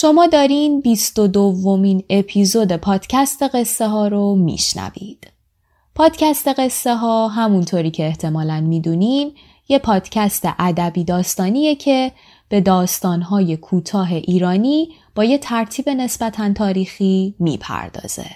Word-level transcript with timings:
شما 0.00 0.26
دارین 0.26 0.80
22 0.80 1.28
دومین 1.28 2.04
اپیزود 2.10 2.72
پادکست 2.72 3.42
قصه 3.42 3.88
ها 3.88 4.08
رو 4.08 4.34
میشنوید. 4.34 5.26
پادکست 5.94 6.48
قصه 6.48 6.96
ها 6.96 7.28
همونطوری 7.28 7.90
که 7.90 8.06
احتمالا 8.06 8.60
می‌دونین 8.60 9.32
یه 9.68 9.78
پادکست 9.78 10.48
ادبی 10.58 11.04
داستانیه 11.04 11.74
که 11.74 12.12
به 12.48 12.60
داستانهای 12.60 13.56
کوتاه 13.56 14.12
ایرانی 14.12 14.88
با 15.14 15.24
یه 15.24 15.38
ترتیب 15.38 15.88
نسبتا 15.88 16.52
تاریخی 16.52 17.34
می‌پردازه. 17.38 18.26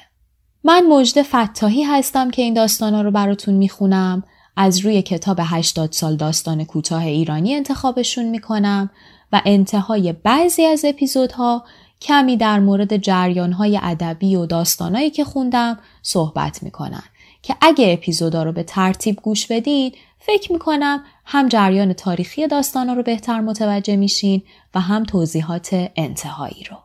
من 0.65 0.87
مجد 0.87 1.23
فتاحی 1.23 1.82
هستم 1.82 2.30
که 2.30 2.42
این 2.42 2.54
داستانها 2.54 3.02
رو 3.02 3.10
براتون 3.10 3.54
می‌خونم 3.54 4.23
از 4.56 4.78
روی 4.78 5.02
کتاب 5.02 5.38
80 5.40 5.92
سال 5.92 6.16
داستان 6.16 6.65
کوتاه 6.65 7.04
ایرانی 7.04 7.54
انتخابشون 7.54 8.24
می‌کنم 8.24 8.90
و 9.35 9.40
انتهای 9.45 10.13
بعضی 10.13 10.65
از 10.65 10.85
اپیزودها 10.85 11.65
کمی 12.01 12.37
در 12.37 12.60
مورد 12.60 12.96
جریانهای 12.96 13.80
ادبی 13.82 14.37
و 14.37 14.46
داستانهایی 14.46 15.10
که 15.10 15.24
خوندم 15.24 15.79
صحبت 16.02 16.63
می‌کنن 16.63 17.02
که 17.43 17.57
اگه 17.60 17.93
اپیزودا 17.93 18.43
رو 18.43 18.52
به 18.52 18.63
ترتیب 18.63 19.16
گوش 19.16 19.46
بدید 19.46 19.96
فکر 20.18 20.52
می‌کنم 20.52 21.04
هم 21.24 21.49
جریان 21.49 21.93
تاریخی 21.93 22.46
داستانا 22.46 22.93
رو 22.93 23.02
بهتر 23.02 23.41
متوجه 23.41 23.96
میشین 23.96 24.43
و 24.74 24.80
هم 24.80 25.04
توضیحات 25.04 25.91
انتهایی 25.96 26.65
رو. 26.71 26.76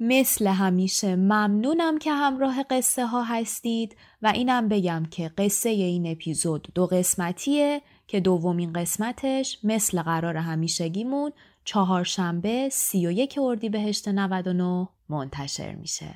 مثل 0.00 0.46
همیشه 0.46 1.16
ممنونم 1.16 1.98
که 1.98 2.12
همراه 2.12 2.62
قصه 2.62 3.06
ها 3.06 3.22
هستید 3.22 3.96
و 4.22 4.26
اینم 4.34 4.68
بگم 4.68 5.06
که 5.10 5.30
قصه 5.38 5.68
این 5.68 6.06
اپیزود 6.06 6.68
دو 6.74 6.86
قسمتیه 6.86 7.82
که 8.06 8.20
دومین 8.20 8.72
قسمتش 8.72 9.58
مثل 9.64 10.02
قرار 10.02 10.36
همیشگیمون 10.36 11.32
چهارشنبه 11.66 12.68
31 12.68 13.38
اردیبهشت 13.42 14.08
99 14.08 14.88
منتشر 15.08 15.74
میشه. 15.74 16.14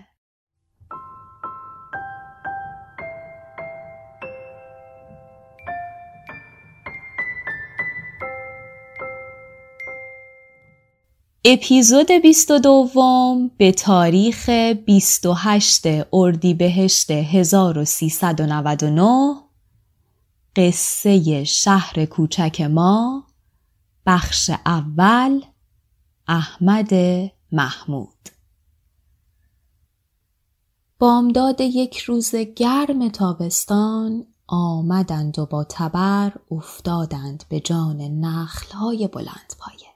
اپیزود 11.44 12.06
22 12.22 13.50
به 13.56 13.72
تاریخ 13.72 14.48
28 14.48 15.86
اردیبهشت 16.12 17.10
1399 17.10 19.34
قصه 20.56 21.44
شهر 21.44 22.04
کوچک 22.04 22.60
ما 22.60 23.29
بخش 24.06 24.50
اول 24.66 25.40
احمد 26.28 26.90
محمود 27.52 28.28
بامداد 30.98 31.60
یک 31.60 31.98
روز 31.98 32.34
گرم 32.34 33.08
تابستان 33.08 34.26
آمدند 34.46 35.38
و 35.38 35.46
با 35.46 35.64
تبر 35.68 36.32
افتادند 36.50 37.44
به 37.48 37.60
جان 37.60 38.00
نخلهای 38.00 39.08
بلند 39.08 39.54
پایه. 39.58 39.90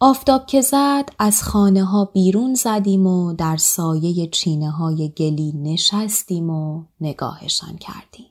آفتاب 0.00 0.46
که 0.46 0.60
زد 0.60 1.08
از 1.18 1.42
خانه 1.42 1.84
ها 1.84 2.04
بیرون 2.04 2.54
زدیم 2.54 3.06
و 3.06 3.32
در 3.32 3.56
سایه 3.56 4.26
چینه 4.26 4.70
های 4.70 5.08
گلی 5.16 5.52
نشستیم 5.52 6.50
و 6.50 6.84
نگاهشان 7.00 7.76
کردیم. 7.76 8.30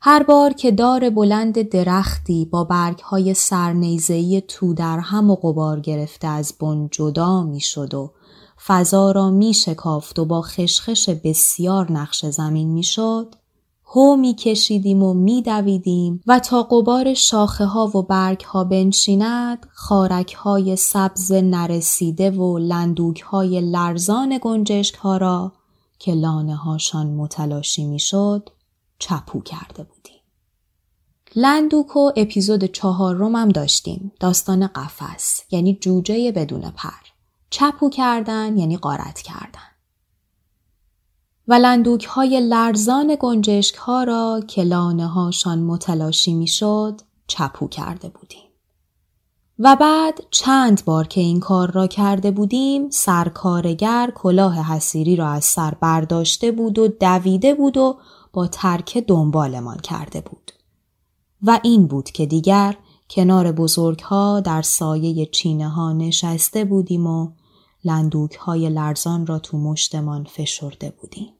هر 0.00 0.22
بار 0.22 0.52
که 0.52 0.70
دار 0.70 1.10
بلند 1.10 1.62
درختی 1.62 2.44
با 2.44 2.64
برگهای 2.64 3.34
سرنیزهی 3.34 4.40
تو 4.40 4.74
در 4.74 4.98
هم 4.98 5.30
و 5.30 5.34
قبار 5.34 5.80
گرفته 5.80 6.28
از 6.28 6.54
بن 6.60 6.88
جدا 6.90 7.42
می 7.42 7.60
شد 7.60 7.94
و 7.94 8.12
فضا 8.66 9.10
را 9.10 9.30
می 9.30 9.54
شکافت 9.54 10.18
و 10.18 10.24
با 10.24 10.42
خشخش 10.42 11.08
بسیار 11.08 11.92
نقش 11.92 12.26
زمین 12.26 12.68
می 12.68 12.82
شد 12.82 13.34
هو 13.86 14.16
می 14.16 14.34
کشیدیم 14.34 15.02
و 15.02 15.14
می 15.14 15.42
دویدیم 15.42 16.20
و 16.26 16.38
تا 16.38 16.62
قبار 16.62 17.14
شاخه 17.14 17.64
ها 17.64 17.86
و 17.86 18.02
برگ 18.02 18.40
ها 18.40 18.64
بنشیند 18.64 19.66
خارک 19.72 20.34
های 20.34 20.76
سبز 20.76 21.32
نرسیده 21.32 22.30
و 22.30 22.58
لندوک 22.58 23.20
های 23.20 23.60
لرزان 23.60 24.38
گنجشک 24.42 24.94
ها 24.94 25.16
را 25.16 25.52
که 25.98 26.14
لانه 26.14 26.56
هاشان 26.56 27.06
متلاشی 27.06 27.86
می 27.86 27.98
شد 27.98 28.50
چپو 28.98 29.40
کرده 29.40 29.82
بودیم. 29.82 30.22
لندوک 31.36 31.96
و 31.96 32.12
اپیزود 32.16 32.64
چهارم 32.64 33.36
هم 33.36 33.48
داشتیم 33.48 34.12
داستان 34.20 34.66
قفس 34.66 35.42
یعنی 35.50 35.74
جوجه 35.74 36.32
بدون 36.32 36.70
پر 36.70 37.08
چپو 37.50 37.90
کردن 37.90 38.56
یعنی 38.56 38.76
قارت 38.76 39.20
کردن 39.20 39.68
و 41.48 41.54
لندوک 41.54 42.04
های 42.04 42.40
لرزان 42.40 43.16
گنجشک 43.20 43.74
ها 43.74 44.04
را 44.04 44.40
که 44.48 44.62
لانه 44.62 45.06
هاشان 45.06 45.58
متلاشی 45.58 46.34
می 46.34 46.46
شد 46.46 47.00
چپو 47.26 47.68
کرده 47.68 48.08
بودیم. 48.08 48.48
و 49.58 49.76
بعد 49.76 50.20
چند 50.30 50.84
بار 50.84 51.06
که 51.06 51.20
این 51.20 51.40
کار 51.40 51.70
را 51.70 51.86
کرده 51.86 52.30
بودیم 52.30 52.90
سرکارگر 52.90 54.12
کلاه 54.14 54.74
حسیری 54.74 55.16
را 55.16 55.28
از 55.28 55.44
سر 55.44 55.74
برداشته 55.80 56.52
بود 56.52 56.78
و 56.78 56.88
دویده 56.88 57.54
بود 57.54 57.76
و 57.76 57.98
با 58.32 58.46
ترک 58.46 58.98
دنبالمان 58.98 59.78
کرده 59.78 60.20
بود. 60.20 60.52
و 61.42 61.60
این 61.62 61.86
بود 61.86 62.10
که 62.10 62.26
دیگر 62.26 62.76
کنار 63.10 63.52
بزرگ 63.52 64.00
ها 64.00 64.40
در 64.40 64.62
سایه 64.62 65.26
چینه 65.26 65.68
ها 65.68 65.92
نشسته 65.92 66.64
بودیم 66.64 67.06
و 67.06 67.32
لندوک 67.84 68.34
های 68.34 68.68
لرزان 68.68 69.26
را 69.26 69.38
تو 69.38 69.58
مشتمان 69.58 70.24
فشرده 70.24 70.90
بودیم. 71.00 71.32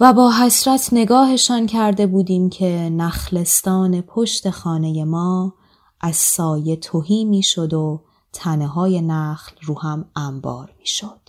و 0.00 0.12
با 0.12 0.32
حسرت 0.32 0.88
نگاهشان 0.92 1.66
کرده 1.66 2.06
بودیم 2.06 2.50
که 2.50 2.90
نخلستان 2.92 4.00
پشت 4.00 4.50
خانه 4.50 5.04
ما 5.04 5.54
از 6.00 6.16
سایه 6.16 6.76
توهی 6.76 7.24
می 7.24 7.42
شد 7.42 7.74
و 7.74 8.02
تنه 8.32 8.66
های 8.66 9.00
نخل 9.00 9.56
رو 9.62 9.78
هم 9.78 10.10
انبار 10.16 10.74
می 10.78 10.86
شد. 10.86 11.23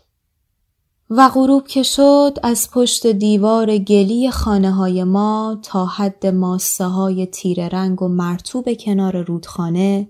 و 1.09 1.29
غروب 1.29 1.67
که 1.67 1.83
شد 1.83 2.37
از 2.43 2.69
پشت 2.71 3.07
دیوار 3.07 3.77
گلی 3.77 4.31
خانه 4.31 4.71
های 4.71 5.03
ما 5.03 5.57
تا 5.63 5.85
حد 5.85 6.25
ماسه 6.25 6.85
های 6.85 7.25
تیر 7.25 7.67
رنگ 7.67 8.01
و 8.01 8.07
مرتوب 8.07 8.73
کنار 8.73 9.21
رودخانه 9.21 10.09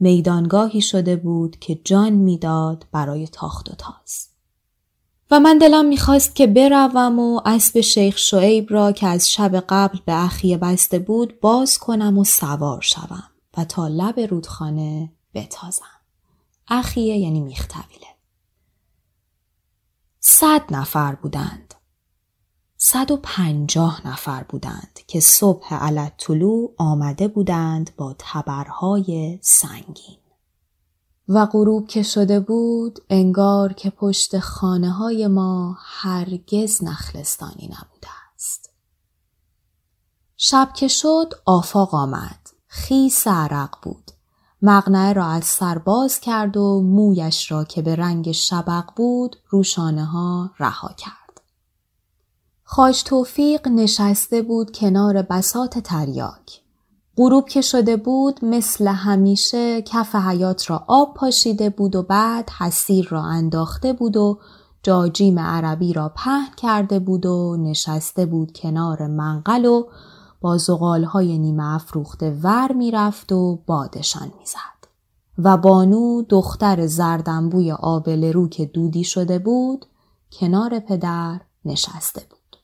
میدانگاهی 0.00 0.80
شده 0.80 1.16
بود 1.16 1.58
که 1.58 1.80
جان 1.84 2.12
می‌داد 2.12 2.86
برای 2.92 3.26
تاخت 3.26 3.70
و 3.70 3.74
تاز. 3.74 4.28
و 5.30 5.40
من 5.40 5.58
دلم 5.58 5.84
می‌خواست 5.84 6.34
که 6.34 6.46
بروم 6.46 7.18
و 7.18 7.40
اسب 7.44 7.80
شیخ 7.80 8.18
شعیب 8.18 8.66
را 8.70 8.92
که 8.92 9.06
از 9.06 9.30
شب 9.30 9.64
قبل 9.68 9.98
به 10.04 10.24
اخیه 10.24 10.56
بسته 10.56 10.98
بود 10.98 11.40
باز 11.40 11.78
کنم 11.78 12.18
و 12.18 12.24
سوار 12.24 12.80
شوم 12.80 13.24
و 13.56 13.64
تا 13.64 13.88
لب 13.88 14.20
رودخانه 14.20 15.12
بتازم. 15.34 15.84
اخیه 16.68 17.16
یعنی 17.16 17.40
میختویله. 17.40 18.09
صد 20.20 20.62
نفر 20.70 21.14
بودند. 21.14 21.74
صد 22.76 23.10
و 23.10 23.16
پنجاه 23.22 24.08
نفر 24.08 24.42
بودند 24.42 25.00
که 25.06 25.20
صبح 25.20 25.74
علت 25.74 26.16
طلوع 26.18 26.74
آمده 26.78 27.28
بودند 27.28 27.96
با 27.96 28.14
تبرهای 28.18 29.38
سنگین. 29.42 30.20
و 31.28 31.46
غروب 31.46 31.88
که 31.88 32.02
شده 32.02 32.40
بود 32.40 32.98
انگار 33.10 33.72
که 33.72 33.90
پشت 33.90 34.38
خانه 34.38 34.90
های 34.90 35.26
ما 35.26 35.76
هرگز 35.80 36.84
نخلستانی 36.84 37.64
نبوده 37.64 38.08
است. 38.34 38.70
شب 40.36 40.72
که 40.74 40.88
شد 40.88 41.34
آفاق 41.46 41.94
آمد. 41.94 42.50
خیس 42.66 43.28
عرق 43.28 43.76
بود. 43.82 44.09
مغنه 44.62 45.12
را 45.12 45.26
از 45.26 45.44
سر 45.44 45.78
باز 45.78 46.20
کرد 46.20 46.56
و 46.56 46.82
مویش 46.82 47.52
را 47.52 47.64
که 47.64 47.82
به 47.82 47.96
رنگ 47.96 48.32
شبق 48.32 48.84
بود 48.96 49.36
روشانه 49.48 50.04
ها 50.04 50.50
رها 50.58 50.88
کرد. 50.88 51.40
خاش 52.64 53.02
توفیق 53.02 53.68
نشسته 53.68 54.42
بود 54.42 54.70
کنار 54.70 55.22
بسات 55.22 55.78
تریاک. 55.78 56.60
غروب 57.16 57.48
که 57.48 57.60
شده 57.60 57.96
بود 57.96 58.44
مثل 58.44 58.86
همیشه 58.86 59.82
کف 59.82 60.14
حیات 60.14 60.70
را 60.70 60.84
آب 60.88 61.14
پاشیده 61.14 61.70
بود 61.70 61.96
و 61.96 62.02
بعد 62.02 62.50
حسیر 62.50 63.08
را 63.08 63.22
انداخته 63.22 63.92
بود 63.92 64.16
و 64.16 64.38
جاجیم 64.82 65.38
عربی 65.38 65.92
را 65.92 66.08
پهن 66.08 66.54
کرده 66.56 66.98
بود 66.98 67.26
و 67.26 67.56
نشسته 67.56 68.26
بود 68.26 68.52
کنار 68.52 69.06
منقل 69.06 69.64
و 69.64 69.84
با 70.40 70.58
زغالهای 70.58 71.38
نیمه 71.38 71.74
افروخته 71.74 72.30
ور 72.42 72.72
می‌رفت 72.72 73.32
و 73.32 73.62
بادشان 73.66 74.32
می‌زد 74.38 74.80
و 75.38 75.56
بانو 75.56 76.22
دختر 76.22 76.86
زردنبوی 76.86 77.72
آبل 77.72 78.32
رو 78.32 78.48
که 78.48 78.66
دودی 78.66 79.04
شده 79.04 79.38
بود 79.38 79.86
کنار 80.32 80.78
پدر 80.78 81.40
نشسته 81.64 82.26
بود. 82.30 82.56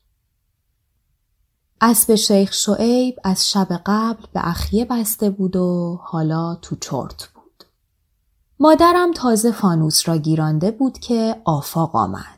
اسب 1.81 2.15
شیخ 2.15 2.53
شعیب 2.53 3.15
از 3.23 3.49
شب 3.49 3.81
قبل 3.85 4.23
به 4.33 4.47
اخیه 4.47 4.85
بسته 4.85 5.29
بود 5.29 5.55
و 5.55 5.99
حالا 6.03 6.55
تو 6.55 6.75
چرت 6.75 7.29
بود. 7.35 7.63
مادرم 8.59 9.11
تازه 9.11 9.51
فانوس 9.51 10.09
را 10.09 10.17
گیرانده 10.17 10.71
بود 10.71 10.99
که 10.99 11.41
آفاق 11.45 11.95
آمد. 11.95 12.36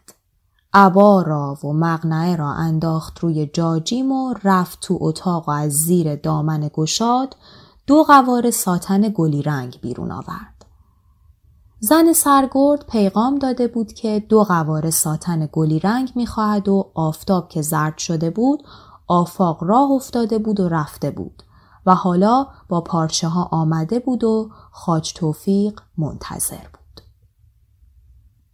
عبا 0.73 1.21
را 1.21 1.57
و 1.63 1.73
مغنعه 1.73 2.35
را 2.35 2.49
انداخت 2.49 3.19
روی 3.19 3.45
جاجیم 3.45 4.11
و 4.11 4.33
رفت 4.43 4.79
تو 4.81 4.97
اتاق 5.01 5.49
و 5.49 5.51
از 5.51 5.71
زیر 5.71 6.15
دامن 6.15 6.69
گشاد 6.73 7.35
دو 7.87 8.03
قوار 8.03 8.51
ساتن 8.51 9.13
گلی 9.15 9.41
رنگ 9.41 9.79
بیرون 9.81 10.11
آورد. 10.11 10.65
زن 11.79 12.13
سرگرد 12.13 12.85
پیغام 12.87 13.39
داده 13.39 13.67
بود 13.67 13.93
که 13.93 14.25
دو 14.29 14.43
قوار 14.43 14.89
ساتن 14.89 15.49
گلی 15.51 15.79
رنگ 15.79 16.11
می‌خواهد 16.15 16.69
و 16.69 16.91
آفتاب 16.93 17.49
که 17.49 17.61
زرد 17.61 17.97
شده 17.97 18.29
بود 18.29 18.63
آفاق 19.07 19.63
راه 19.63 19.91
افتاده 19.91 20.37
بود 20.37 20.59
و 20.59 20.69
رفته 20.69 21.11
بود 21.11 21.43
و 21.85 21.95
حالا 21.95 22.47
با 22.69 22.81
پارچه 22.81 23.27
ها 23.27 23.49
آمده 23.51 23.99
بود 23.99 24.23
و 24.23 24.49
خاج 24.71 25.13
توفیق 25.13 25.79
منتظر 25.97 26.55
بود. 26.55 26.78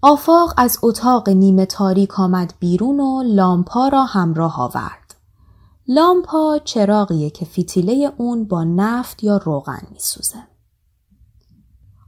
آفاق 0.07 0.53
از 0.57 0.77
اتاق 0.83 1.29
نیمه 1.29 1.65
تاریک 1.65 2.19
آمد 2.19 2.53
بیرون 2.59 2.99
و 2.99 3.23
لامپا 3.23 3.87
را 3.87 4.05
همراه 4.05 4.61
آورد. 4.61 5.15
لامپا 5.87 6.59
چراغیه 6.63 7.29
که 7.29 7.45
فتیله 7.45 8.13
اون 8.17 8.45
با 8.45 8.63
نفت 8.63 9.23
یا 9.23 9.37
روغن 9.37 9.81
میسوزه. 9.91 10.43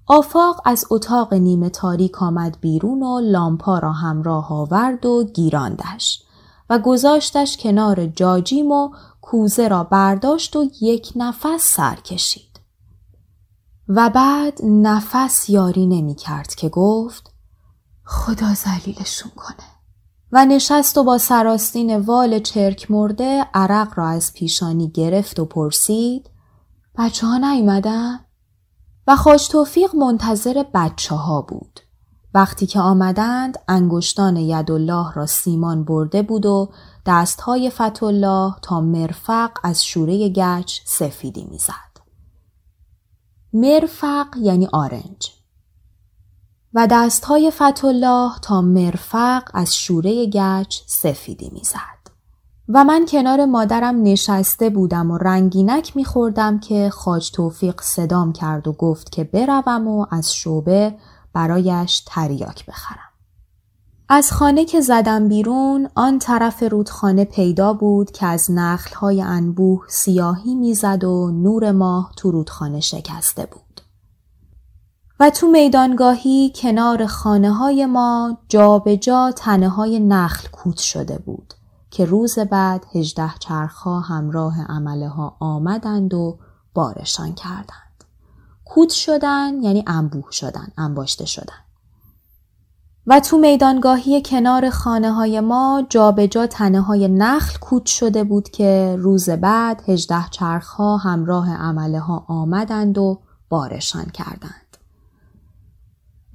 آفاق 0.08 0.62
از 0.66 0.86
اتاق 0.90 1.34
نیمه 1.34 1.70
تاریک 1.70 2.24
آمد 2.24 2.58
بیرون 2.62 3.04
و 3.04 3.20
لامپا 3.20 3.80
را 3.80 3.92
همراه 3.92 4.54
آورد 4.54 5.06
و 5.06 5.24
گیراندش. 5.24 6.24
و 6.70 6.80
گذاشتش 6.80 7.58
کنار 7.58 8.06
جاجیم 8.06 8.72
و 8.72 8.90
کوزه 9.22 9.68
را 9.68 9.84
برداشت 9.84 10.56
و 10.56 10.66
یک 10.82 11.14
نفس 11.16 11.76
سر 11.76 11.96
کشید. 11.96 12.60
و 13.88 14.10
بعد 14.10 14.60
نفس 14.64 15.50
یاری 15.50 15.88
نمی 15.88 16.16
کرد 16.16 16.56
که 16.56 16.70
گفت 16.70 17.37
خدا 18.08 18.54
زلیلشون 18.54 19.32
کنه. 19.36 19.68
و 20.32 20.46
نشست 20.46 20.98
و 20.98 21.04
با 21.04 21.18
سراستین 21.18 21.98
وال 21.98 22.40
چرک 22.40 22.92
مرده 22.92 23.46
عرق 23.54 23.94
را 23.96 24.08
از 24.08 24.34
پیشانی 24.34 24.90
گرفت 24.90 25.40
و 25.40 25.46
پرسید 25.46 26.30
بچه 26.98 27.28
ها 27.28 27.38
نیمدن؟ 27.38 28.20
و 29.08 29.16
خوش 29.16 29.48
توفیق 29.48 29.96
منتظر 29.96 30.64
بچه 30.74 31.16
ها 31.16 31.42
بود. 31.42 31.80
وقتی 32.34 32.66
که 32.66 32.80
آمدند 32.80 33.58
انگشتان 33.68 34.38
یدالله 34.38 35.14
را 35.14 35.26
سیمان 35.26 35.84
برده 35.84 36.22
بود 36.22 36.46
و 36.46 36.70
دستهای 37.06 37.70
فتالله 37.70 38.56
تا 38.62 38.82
مرفق 38.82 39.52
از 39.64 39.86
شوره 39.86 40.30
گچ 40.30 40.80
سفیدی 40.86 41.48
می‌زد. 41.52 41.74
مرفق 43.54 44.28
یعنی 44.38 44.68
آرنج 44.74 45.37
و 46.74 46.88
دستهای 46.92 47.52
فتالله 47.52 48.32
تا 48.42 48.62
مرفق 48.62 49.44
از 49.54 49.76
شوره 49.76 50.26
گچ 50.26 50.80
سفیدی 50.86 51.50
می‌زد. 51.54 51.98
و 52.70 52.84
من 52.84 53.06
کنار 53.06 53.46
مادرم 53.46 54.04
نشسته 54.04 54.70
بودم 54.70 55.12
و 55.12 55.18
رنگینک 55.18 55.96
میخوردم 55.96 56.60
که 56.60 56.90
خاج 56.90 57.32
توفیق 57.32 57.82
صدام 57.82 58.34
کرد 58.34 58.68
و 58.68 58.74
گفت 58.74 59.12
که 59.12 59.24
بروم 59.24 59.88
و 59.88 60.06
از 60.12 60.34
شوبه 60.34 60.96
برایش 61.34 62.04
تریاک 62.06 62.66
بخرم. 62.66 63.00
از 64.10 64.32
خانه 64.32 64.66
که 64.66 64.82
زدم 64.82 65.28
بیرون 65.28 65.90
آن 65.96 66.20
طرف 66.20 66.64
رودخانه 66.64 67.26
پیدا 67.26 67.74
بود 67.74 68.12
که 68.12 68.26
از 68.26 68.52
نخلهای 68.52 69.22
انبوه 69.22 69.86
سیاهی 69.90 70.56
می‌زد 70.56 71.04
و 71.04 71.32
نور 71.32 71.72
ماه 71.72 72.12
تو 72.18 72.32
رودخانه 72.32 72.80
شکسته 72.80 73.46
بود. 73.46 73.67
و 75.20 75.30
تو 75.30 75.48
میدانگاهی 75.48 76.54
کنار 76.56 77.06
خانه 77.06 77.54
های 77.54 77.86
ما 77.86 78.38
به 78.86 78.98
جا 78.98 79.32
تنه 79.32 79.70
های 79.70 80.00
نخل 80.00 80.48
کوت 80.52 80.78
شده 80.78 81.18
بود 81.18 81.54
که 81.92 82.06
روز 82.06 82.40
بعد 82.40 82.86
هجده 82.96 83.34
چرخها 83.40 84.00
همراه 84.00 84.66
عمله 84.66 85.08
ها 85.08 85.38
آمدند 85.40 86.14
و 86.14 86.38
بارشان 86.74 87.34
کردند. 87.34 88.04
کوت 88.66 88.90
شدن 88.90 89.64
یعنی 89.64 89.84
انبوه 89.88 90.32
شدن 90.32 90.68
انباشته 90.78 91.26
شدن 91.26 91.68
و 93.08 93.20
تو 93.20 93.38
میدانگاهی 93.38 94.22
کنار 94.22 94.70
خانه 94.70 95.12
های 95.12 95.40
ما 95.40 95.88
به 96.16 96.28
جا 96.28 96.48
تنه 96.48 96.82
های 96.82 97.08
نخل 97.08 97.58
کوت 97.60 97.86
شده 97.86 98.24
بود 98.24 98.50
که 98.50 98.96
روز 99.00 99.30
بعد 99.30 99.90
هجده 99.90 100.26
چرخ 100.32 100.68
ها 100.68 100.98
همراه 100.98 101.56
عمله 101.56 102.00
ها 102.00 102.26
آمدند 102.28 102.98
و 102.98 103.22
بارشان 103.50 104.06
کردند. 104.06 104.67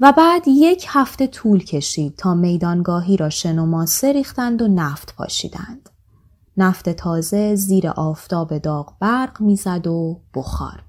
و 0.02 0.12
بعد 0.12 0.48
یک 0.48 0.86
هفته 0.88 1.26
طول 1.26 1.64
کشید 1.64 2.16
تا 2.16 2.34
میدانگاهی 2.34 3.16
را 3.16 3.30
شن 3.30 3.58
و 3.58 3.66
ماسه 3.66 4.12
ریختند 4.12 4.62
و 4.62 4.68
نفت 4.68 5.14
پاشیدند. 5.16 5.90
نفت 6.56 6.88
تازه 6.88 7.54
زیر 7.54 7.88
آفتاب 7.88 8.58
داغ 8.58 8.92
برق 9.00 9.40
می‌زد 9.40 9.86
و 9.86 10.20
بخار 10.34 10.82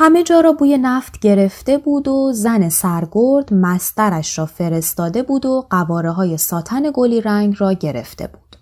همه 0.00 0.22
جا 0.22 0.40
را 0.40 0.52
بوی 0.52 0.78
نفت 0.78 1.18
گرفته 1.18 1.78
بود 1.78 2.08
و 2.08 2.32
زن 2.32 2.68
سرگرد 2.68 3.54
مسترش 3.54 4.38
را 4.38 4.46
فرستاده 4.46 5.22
بود 5.22 5.46
و 5.46 5.66
قواره 5.70 6.10
های 6.10 6.36
ساتن 6.36 6.82
گلی 6.94 7.20
رنگ 7.20 7.54
را 7.58 7.72
گرفته 7.72 8.26
بود. 8.26 8.56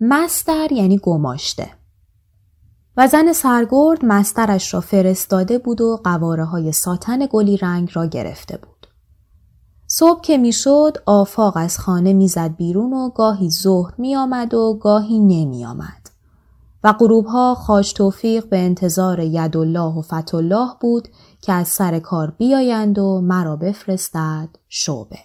مستر 0.00 0.72
یعنی 0.72 0.98
گماشته. 0.98 1.70
و 3.00 3.08
زن 3.08 3.32
سرگرد 3.32 4.04
مسترش 4.04 4.74
را 4.74 4.80
فرستاده 4.80 5.58
بود 5.58 5.80
و 5.80 6.00
قواره 6.04 6.44
های 6.44 6.72
ساتن 6.72 7.18
گلی 7.30 7.56
رنگ 7.56 7.90
را 7.92 8.06
گرفته 8.06 8.56
بود. 8.56 8.86
صبح 9.86 10.20
که 10.20 10.38
می‌شد 10.38 10.96
آفاق 11.06 11.56
از 11.56 11.78
خانه 11.78 12.12
می‌زد 12.12 12.56
بیرون 12.56 12.92
و 12.92 13.10
گاهی 13.10 13.50
ظهر 13.50 13.94
می 13.98 14.16
آمد 14.16 14.54
و 14.54 14.78
گاهی 14.82 15.18
نمی 15.18 15.64
آمد. 15.64 16.10
و 16.84 16.94
ها 17.28 17.54
خاش 17.54 17.92
توفیق 17.92 18.48
به 18.48 18.58
انتظار 18.58 19.20
یدالله 19.20 19.98
و 19.98 20.02
فتالله 20.02 20.70
بود 20.80 21.08
که 21.42 21.52
از 21.52 21.68
سر 21.68 21.98
کار 21.98 22.30
بیایند 22.30 22.98
و 22.98 23.20
مرا 23.20 23.56
بفرستد 23.56 24.48
شعبه. 24.68 25.18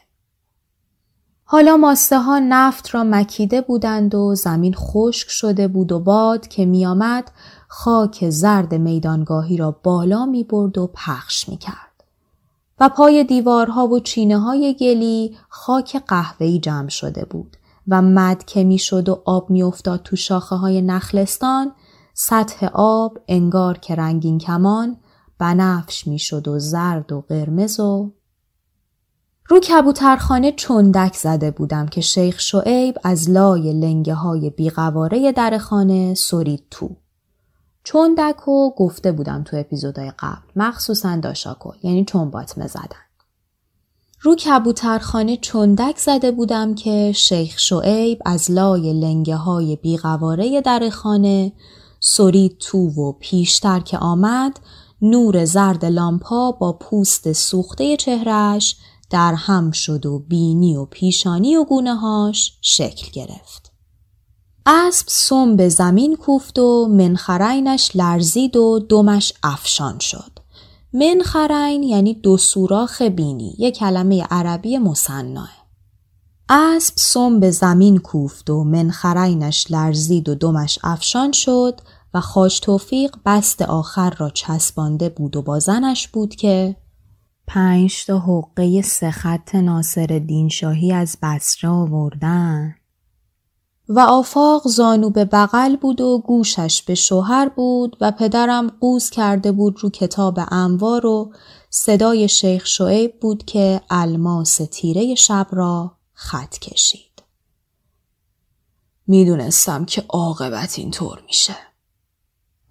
حالا 1.47 1.77
ماسته 1.77 2.19
ها 2.19 2.39
نفت 2.39 2.95
را 2.95 3.03
مکیده 3.03 3.61
بودند 3.61 4.15
و 4.15 4.35
زمین 4.35 4.73
خشک 4.73 5.29
شده 5.29 5.67
بود 5.67 5.91
و 5.91 5.99
باد 5.99 6.47
که 6.47 6.65
میآمد 6.65 7.31
خاک 7.67 8.29
زرد 8.29 8.75
میدانگاهی 8.75 9.57
را 9.57 9.71
بالا 9.83 10.25
می 10.25 10.43
برد 10.43 10.77
و 10.77 10.87
پخش 10.93 11.49
می 11.49 11.57
کرد. 11.57 12.03
و 12.79 12.89
پای 12.89 13.23
دیوارها 13.23 13.87
و 13.87 13.99
چینه 13.99 14.39
های 14.39 14.75
گلی 14.79 15.37
خاک 15.49 16.03
قهوه‌ای 16.07 16.59
جمع 16.59 16.89
شده 16.89 17.25
بود 17.25 17.57
و 17.87 18.01
مد 18.01 18.43
که 18.43 18.63
می‌شد 18.63 19.09
و 19.09 19.21
آب 19.25 19.49
میافتاد 19.49 20.03
تو 20.03 20.15
شاخه 20.15 20.55
های 20.55 20.81
نخلستان 20.81 21.71
سطح 22.13 22.67
آب 22.73 23.17
انگار 23.27 23.77
که 23.77 23.95
رنگین 23.95 24.37
کمان 24.37 24.97
بنفش 25.39 26.07
می‌شد 26.07 26.47
و 26.47 26.59
زرد 26.59 27.11
و 27.11 27.25
قرمز 27.29 27.79
و 27.79 28.11
رو 29.47 29.59
کبوترخانه 29.59 30.51
چندک 30.51 31.15
زده 31.15 31.51
بودم 31.51 31.87
که 31.87 32.01
شیخ 32.01 32.39
شعیب 32.39 32.95
از 33.03 33.29
لای 33.29 33.73
لنگه 33.73 34.13
های 34.13 34.49
بیقواره 34.49 35.31
در 35.31 35.57
خانه 35.57 36.13
سرید 36.13 36.63
تو. 36.71 36.95
چندک 37.85 38.47
و 38.47 38.69
گفته 38.77 39.11
بودم 39.11 39.43
تو 39.43 39.57
اپیزودهای 39.57 40.11
قبل 40.19 40.41
مخصوصا 40.55 41.15
داشاکل 41.15 41.77
یعنی 41.83 42.05
چنباتمه 42.05 42.67
زدن. 42.67 43.05
رو 44.21 44.35
کبوترخانه 44.35 45.37
چندک 45.37 45.97
زده 45.97 46.31
بودم 46.31 46.75
که 46.75 47.11
شیخ 47.11 47.59
شعیب 47.59 48.19
از 48.25 48.51
لای 48.51 48.93
لنگه 48.93 49.35
های 49.35 49.75
بیقواره 49.75 50.61
در 50.61 50.89
خانه 50.89 51.51
سرید 51.99 52.57
تو 52.57 52.77
و 52.77 53.11
پیشتر 53.11 53.79
که 53.79 53.97
آمد 53.97 54.59
نور 55.01 55.45
زرد 55.45 55.85
لامپا 55.85 56.51
با 56.51 56.73
پوست 56.73 57.33
سوخته 57.33 57.97
چهرش 57.97 58.77
در 59.09 59.33
هم 59.33 59.71
شد 59.71 60.05
و 60.05 60.19
بینی 60.19 60.75
و 60.75 60.85
پیشانی 60.85 61.55
و 61.55 61.63
گونه 61.63 61.95
هاش 61.95 62.57
شکل 62.61 63.11
گرفت. 63.11 63.64
اسب 64.65 65.05
سم 65.07 65.55
به 65.55 65.69
زمین 65.69 66.15
کوفت 66.15 66.59
و 66.59 66.87
منخرینش 66.87 67.91
لرزید 67.95 68.55
و 68.55 68.79
دمش 68.89 69.33
افشان 69.43 69.99
شد. 69.99 70.31
منخرین 70.93 71.83
یعنی 71.83 72.13
دو 72.13 72.37
سوراخ 72.37 73.01
بینی 73.01 73.55
یک 73.57 73.77
کلمه 73.77 74.23
عربی 74.23 74.77
مصنعه. 74.77 75.65
اسب 76.49 76.93
سم 76.97 77.39
به 77.39 77.51
زمین 77.51 77.97
کوفت 77.97 78.49
و 78.49 78.63
منخرینش 78.63 79.67
لرزید 79.69 80.29
و 80.29 80.35
دمش 80.35 80.79
افشان 80.83 81.31
شد 81.31 81.81
و 82.13 82.21
خاج 82.21 82.59
توفیق 82.59 83.15
بست 83.25 83.61
آخر 83.61 84.09
را 84.09 84.29
چسبانده 84.29 85.09
بود 85.09 85.35
و 85.35 85.41
با 85.41 85.59
زنش 85.59 86.07
بود 86.07 86.35
که 86.35 86.75
پنج 87.47 88.05
تا 88.05 88.19
حقه 88.19 88.81
سه 88.81 89.11
خط 89.11 89.55
ناصر 89.55 90.21
دینشاهی 90.27 90.93
از 90.93 91.17
بسره 91.21 91.69
آوردن 91.69 92.75
و 93.89 93.99
آفاق 93.99 94.67
زانو 94.67 95.09
به 95.09 95.25
بغل 95.25 95.75
بود 95.75 96.01
و 96.01 96.23
گوشش 96.25 96.83
به 96.83 96.95
شوهر 96.95 97.49
بود 97.49 97.97
و 98.01 98.11
پدرم 98.11 98.67
قوز 98.81 99.09
کرده 99.09 99.51
بود 99.51 99.77
رو 99.79 99.89
کتاب 99.89 100.39
انوار 100.51 101.05
و 101.05 101.33
صدای 101.69 102.27
شیخ 102.27 102.65
شعیب 102.65 103.19
بود 103.19 103.45
که 103.45 103.81
الماس 103.89 104.61
تیره 104.71 105.15
شب 105.15 105.47
را 105.51 105.97
خط 106.13 106.57
کشید. 106.57 107.23
می‌دونستم 109.07 109.85
که 109.85 110.05
عاقبت 110.09 110.79
اینطور 110.79 111.23
میشه. 111.27 111.55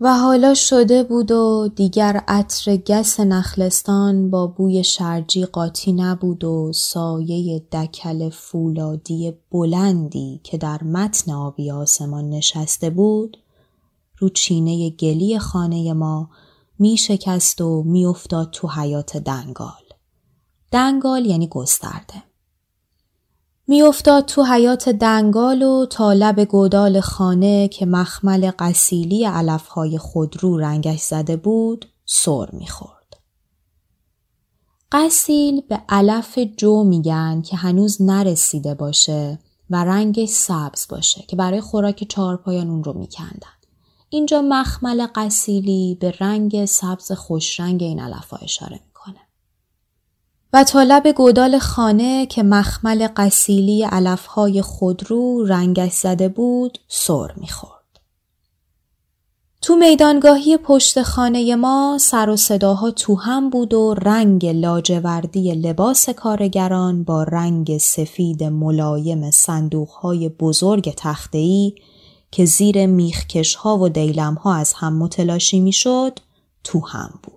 و 0.00 0.18
حالا 0.18 0.54
شده 0.54 1.02
بود 1.02 1.30
و 1.30 1.68
دیگر 1.76 2.24
عطر 2.28 2.76
گس 2.76 3.20
نخلستان 3.20 4.30
با 4.30 4.46
بوی 4.46 4.84
شرجی 4.84 5.44
قاطی 5.44 5.92
نبود 5.92 6.44
و 6.44 6.72
سایه 6.74 7.58
دکل 7.72 8.30
فولادی 8.30 9.32
بلندی 9.50 10.40
که 10.44 10.58
در 10.58 10.84
متن 10.84 11.32
آبی 11.32 11.70
آسمان 11.70 12.30
نشسته 12.30 12.90
بود 12.90 13.36
رو 14.18 14.28
چینه 14.28 14.90
گلی 14.90 15.38
خانه 15.38 15.92
ما 15.92 16.30
می 16.78 16.96
شکست 16.96 17.60
و 17.60 17.82
می 17.82 18.06
افتاد 18.06 18.50
تو 18.50 18.68
حیات 18.68 19.16
دنگال. 19.16 19.82
دنگال 20.72 21.26
یعنی 21.26 21.48
گسترده. 21.48 22.22
میافتاد 23.68 24.24
تو 24.24 24.44
حیات 24.44 24.88
دنگال 24.88 25.62
و 25.62 25.86
تا 25.86 26.12
لب 26.12 26.44
گودال 26.44 27.00
خانه 27.00 27.68
که 27.68 27.86
مخمل 27.86 28.50
قسیلی 28.58 29.24
علفهای 29.24 29.98
خودرو 29.98 30.58
رنگش 30.58 31.00
زده 31.00 31.36
بود 31.36 31.86
سر 32.04 32.48
می‌خورد. 32.52 33.16
قسیل 34.92 35.60
به 35.60 35.80
علف 35.88 36.38
جو 36.56 36.84
میگن 36.84 37.42
که 37.42 37.56
هنوز 37.56 38.02
نرسیده 38.02 38.74
باشه 38.74 39.38
و 39.70 39.84
رنگش 39.84 40.28
سبز 40.28 40.86
باشه 40.90 41.24
که 41.28 41.36
برای 41.36 41.60
خوراک 41.60 42.04
چهارپایان 42.08 42.70
اون 42.70 42.84
رو 42.84 42.92
میکندن. 42.92 43.54
اینجا 44.08 44.42
مخمل 44.42 45.06
قسیلی 45.14 45.98
به 46.00 46.14
رنگ 46.20 46.64
سبز 46.64 47.12
خوشرنگ 47.12 47.82
این 47.82 48.00
علف 48.00 48.34
اشاره 48.42 48.80
و 50.54 50.64
تا 50.64 50.82
لب 50.82 51.12
گودال 51.12 51.58
خانه 51.58 52.26
که 52.26 52.42
مخمل 52.42 53.08
قسیلی 53.16 53.82
علفهای 53.82 54.62
خودرو 54.62 55.44
رنگش 55.44 55.92
زده 55.92 56.28
بود 56.28 56.78
سر 56.88 57.32
می‌خورد. 57.36 58.00
تو 59.62 59.76
میدانگاهی 59.76 60.56
پشت 60.56 61.02
خانه 61.02 61.56
ما 61.56 61.98
سر 62.00 62.28
و 62.28 62.36
صداها 62.36 62.90
تو 62.90 63.14
هم 63.14 63.50
بود 63.50 63.74
و 63.74 63.94
رنگ 63.94 64.46
لاجوردی 64.46 65.54
لباس 65.54 66.10
کارگران 66.10 67.04
با 67.04 67.22
رنگ 67.22 67.78
سفید 67.78 68.44
ملایم 68.44 69.30
صندوقهای 69.30 70.28
بزرگ 70.28 70.94
تختهی 70.96 71.74
که 72.30 72.44
زیر 72.44 72.86
میخکش 72.86 73.54
ها 73.54 73.78
و 73.78 73.88
دیلم 73.88 74.34
ها 74.34 74.54
از 74.54 74.72
هم 74.72 74.98
متلاشی 74.98 75.60
می‌شد 75.60 76.18
تو 76.64 76.86
هم 76.86 77.20
بود. 77.22 77.33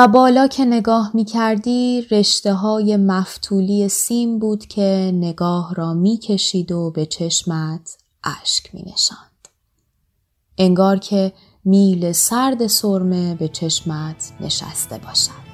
و 0.00 0.08
بالا 0.08 0.46
که 0.46 0.64
نگاه 0.64 1.10
می 1.14 1.24
کردی 1.24 2.06
رشته 2.10 2.52
های 2.52 2.96
مفتولی 2.96 3.88
سیم 3.88 4.38
بود 4.38 4.66
که 4.66 5.10
نگاه 5.14 5.74
را 5.74 5.94
می 5.94 6.18
کشید 6.18 6.72
و 6.72 6.90
به 6.90 7.06
چشمت 7.06 7.98
اشک 8.24 8.74
می 8.74 8.82
نشاند. 8.82 9.48
انگار 10.58 10.98
که 10.98 11.32
میل 11.64 12.12
سرد 12.12 12.66
سرمه 12.66 13.34
به 13.34 13.48
چشمت 13.48 14.32
نشسته 14.40 14.98
باشد. 14.98 15.47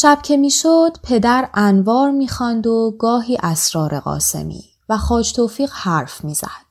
شب 0.00 0.18
که 0.22 0.36
می‌شد 0.36 0.96
پدر 1.02 1.48
انوار 1.54 2.10
می‌خواند 2.10 2.66
و 2.66 2.96
گاهی 2.98 3.38
اسرار 3.42 4.00
قاسمی 4.00 4.64
و 4.88 4.96
خاج 4.96 5.32
توفیق 5.32 5.70
حرف 5.72 6.24
می‌زد. 6.24 6.68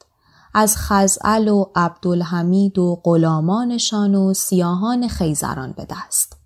از 0.54 0.78
خزعل 0.78 1.48
و 1.48 1.66
عبدالحمید 1.76 2.80
و 2.80 3.02
غلامانشان 3.04 4.16
و 4.16 4.34
سیاهان 4.34 5.08
خیزران 5.08 5.72
به 5.72 5.88
دست. 5.90 6.38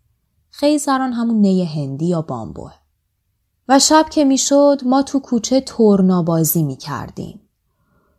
خیزران 0.50 1.14
همون 1.14 1.36
نی 1.36 1.66
هندی 1.66 2.06
یا 2.06 2.22
بامبوه. 2.22 2.74
و 3.70 3.80
شب 3.80 4.06
که 4.12 4.26
می‌شد 4.26 4.82
ما 4.86 5.04
تو 5.04 5.20
کوچه 5.20 5.62
تورنابازی 5.62 6.64
می 6.64 6.78
کردیم. 6.78 7.42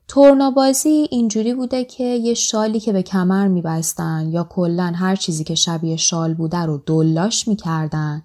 تورنابازی 0.09 1.09
اینجوری 1.11 1.55
بوده 1.55 1.85
که 1.85 2.05
یه 2.05 2.35
شالی 2.35 2.81
که 2.81 2.93
به 2.93 3.03
کمر 3.03 3.49
میبستن 3.49 4.29
یا 4.29 4.45
کلا 4.45 4.93
هر 4.97 5.17
چیزی 5.17 5.45
که 5.45 5.55
شبیه 5.55 5.97
شال 5.97 6.35
بوده 6.35 6.59
رو 6.59 6.83
دلاش 6.87 7.49
می‌کردن 7.49 8.25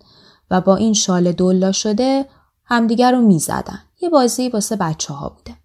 و 0.51 0.61
با 0.61 0.75
این 0.75 0.93
شال 0.93 1.31
دلا 1.31 1.71
شده 1.71 2.25
همدیگر 2.63 3.11
رو 3.11 3.21
می‌زدن. 3.21 3.79
یه 4.01 4.09
بازی 4.09 4.49
واسه 4.49 4.75
بچه 4.75 5.13
ها 5.13 5.29
بوده. 5.29 5.57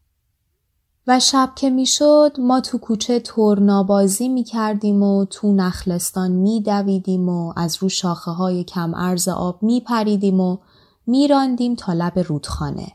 و 1.07 1.21
شب 1.21 1.51
که 1.57 1.71
می‌شد 1.71 2.33
ما 2.39 2.61
تو 2.61 2.79
کوچه 2.79 3.21
تورنابازی 3.21 4.29
می 4.29 4.45
کردیم 4.45 5.03
و 5.03 5.25
تو 5.25 5.53
نخلستان 5.53 6.31
می 6.31 6.63
دویدیم 6.63 7.29
و 7.29 7.53
از 7.57 7.77
رو 7.81 7.89
شاخه 7.89 8.31
های 8.31 8.65
کم 8.65 8.95
ارز 8.95 9.29
آب 9.29 9.63
می 9.63 9.81
پریدیم 9.81 10.41
و 10.41 10.59
می 11.07 11.29
راندیم 11.29 11.75
تا 11.75 11.93
لب 11.93 12.19
رودخانه. 12.19 12.93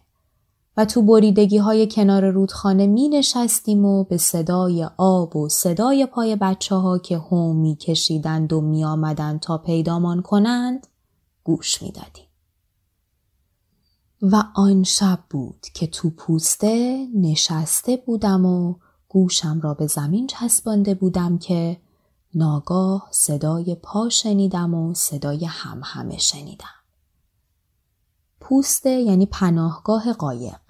و 0.78 0.86
تو 0.86 1.02
بریدگی 1.02 1.58
های 1.58 1.88
کنار 1.88 2.30
رودخانه 2.30 2.88
می 2.88 3.10
نشستیم 3.10 3.86
و 3.86 4.04
به 4.04 4.18
صدای 4.18 4.88
آب 4.98 5.36
و 5.36 5.50
صدای 5.50 6.06
پای 6.06 6.36
بچه 6.36 6.76
ها 6.76 6.98
که 6.98 7.18
هم 7.32 7.56
می 7.56 7.76
کشیدند 7.76 8.54
و 8.54 8.62
می 8.62 8.86
آمدند 8.86 9.40
تا 9.40 9.58
پیدامان 9.58 10.22
کنند 10.22 10.88
گوش 11.48 11.82
می‌دادیم. 11.82 12.28
و 14.22 14.44
آن 14.56 14.84
شب 14.84 15.20
بود 15.30 15.68
که 15.74 15.88
تو 15.88 16.10
پوسته 16.10 17.08
نشسته 17.16 17.98
بودم 17.98 18.46
و 18.46 18.76
گوشم 19.10 19.60
را 19.62 19.74
به 19.74 19.88
زمین 19.88 20.28
چسبانده 20.28 20.94
بودم 20.94 21.38
که 21.38 21.82
ناگاه 22.36 23.08
صدای 23.12 23.76
پا 23.76 24.10
شنیدم 24.10 24.74
و 24.74 24.94
صدای 24.94 25.46
همهمه 25.46 26.18
شنیدم. 26.18 26.66
پوسته 28.40 28.90
یعنی 28.90 29.26
پناهگاه 29.26 30.14
قایق. 30.14 30.62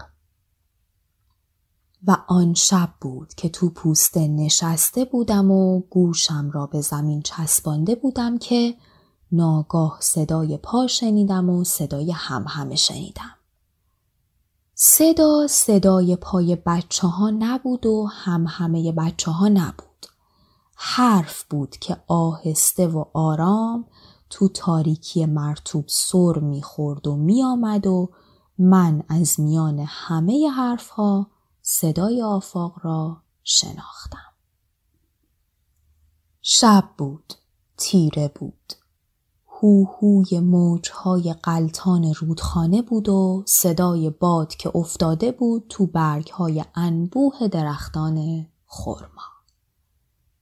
و 2.07 2.17
آن 2.27 2.53
شب 2.53 2.89
بود 3.01 3.33
که 3.33 3.49
تو 3.49 3.69
پوسته 3.69 4.27
نشسته 4.27 5.05
بودم 5.05 5.51
و 5.51 5.79
گوشم 5.79 6.51
را 6.53 6.65
به 6.65 6.81
زمین 6.81 7.21
چسبانده 7.21 7.95
بودم 7.95 8.37
که 8.37 8.75
ناگاه 9.31 9.97
صدای 10.01 10.57
پا 10.57 10.87
شنیدم 10.87 11.49
و 11.49 11.63
صدای 11.63 12.11
هم 12.11 12.45
همه 12.47 12.75
شنیدم. 12.75 13.35
صدا 14.75 15.47
صدای 15.47 16.15
پای 16.15 16.55
بچه 16.55 17.07
ها 17.07 17.29
نبود 17.29 17.85
و 17.85 18.05
هم 18.11 18.45
همه 18.49 18.91
بچه 18.91 19.31
ها 19.31 19.47
نبود. 19.47 20.05
حرف 20.75 21.43
بود 21.43 21.77
که 21.77 21.97
آهسته 22.07 22.87
و 22.87 23.05
آرام 23.13 23.85
تو 24.29 24.47
تاریکی 24.47 25.25
مرتوب 25.25 25.85
سر 25.87 26.39
می‌خورد 26.39 27.07
و 27.07 27.15
میآمد 27.15 27.87
و 27.87 28.09
من 28.57 29.03
از 29.09 29.39
میان 29.39 29.85
همه 29.87 30.49
حرفها 30.49 31.27
صدای 31.61 32.21
آفاق 32.21 32.75
را 32.83 33.17
شناختم. 33.43 34.33
شب 36.41 36.89
بود، 36.97 37.33
تیره 37.77 38.31
بود. 38.35 38.73
هوهوی 39.61 40.39
موجهای 40.39 41.35
قلتان 41.43 42.13
رودخانه 42.13 42.81
بود 42.81 43.09
و 43.09 43.43
صدای 43.47 44.09
باد 44.09 44.55
که 44.55 44.71
افتاده 44.75 45.31
بود 45.31 45.65
تو 45.69 45.85
برگهای 45.85 46.63
انبوه 46.75 47.47
درختان 47.47 48.45
خرما. 48.65 49.37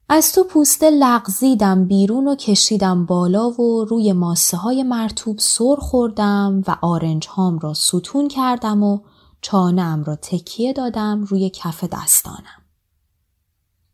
از 0.09 0.31
تو 0.31 0.43
پوسته 0.43 0.89
لغزیدم 0.89 1.85
بیرون 1.85 2.27
و 2.27 2.35
کشیدم 2.35 3.05
بالا 3.05 3.49
و 3.49 3.85
روی 3.85 4.13
ماسه 4.13 4.57
های 4.57 4.83
مرتوب 4.83 5.39
سر 5.39 5.75
خوردم 5.79 6.63
و 6.67 6.77
آرنج 6.81 7.27
هام 7.27 7.59
را 7.59 7.73
ستون 7.73 8.27
کردم 8.27 8.83
و 8.83 8.99
چانم 9.41 10.03
را 10.03 10.15
تکیه 10.15 10.73
دادم 10.73 11.23
روی 11.23 11.49
کف 11.49 11.83
دستانم. 11.83 12.61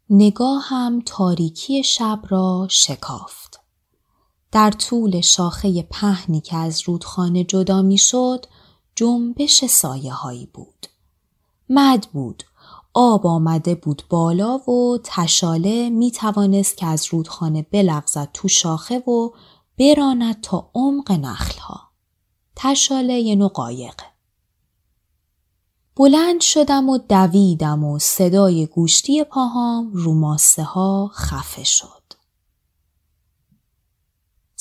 نگاهم 0.10 1.02
تاریکی 1.06 1.84
شب 1.84 2.20
را 2.30 2.68
شکافت. 2.70 3.61
در 4.52 4.72
طول 4.72 5.22
شاخه 5.22 5.84
پهنی 5.84 6.42
که 6.42 6.56
از 6.56 6.82
رودخانه 6.86 7.44
جدا 7.44 7.82
می 7.82 7.98
شد 7.98 8.46
جنبش 8.96 9.66
سایه 9.66 10.14
هایی 10.14 10.46
بود. 10.54 10.88
مد 11.70 12.08
بود. 12.14 12.44
آب 12.94 13.28
آمده 13.28 13.76
بود 13.76 14.04
بالا 14.10 14.58
و 14.58 14.98
تشاله 15.04 15.90
می 15.90 16.12
توانست 16.12 16.78
که 16.78 16.86
از 16.86 17.06
رودخانه 17.12 17.62
بلغزد 17.62 18.30
تو 18.34 18.48
شاخه 18.48 19.00
و 19.00 19.30
براند 19.80 20.42
تا 20.42 20.70
عمق 20.74 21.12
نخلها. 21.12 21.82
تشاله 22.56 23.14
یه 23.14 23.36
نوع 23.36 23.50
قایقه. 23.50 24.06
بلند 25.96 26.42
شدم 26.42 26.90
و 26.90 26.98
دویدم 26.98 27.84
و 27.84 28.00
صدای 28.00 28.68
گوشتی 28.68 29.24
پاهام 29.24 29.92
رو 29.94 30.14
ماسه 30.14 30.64
ها 30.64 31.12
خفه 31.14 31.64
شد. 31.64 32.01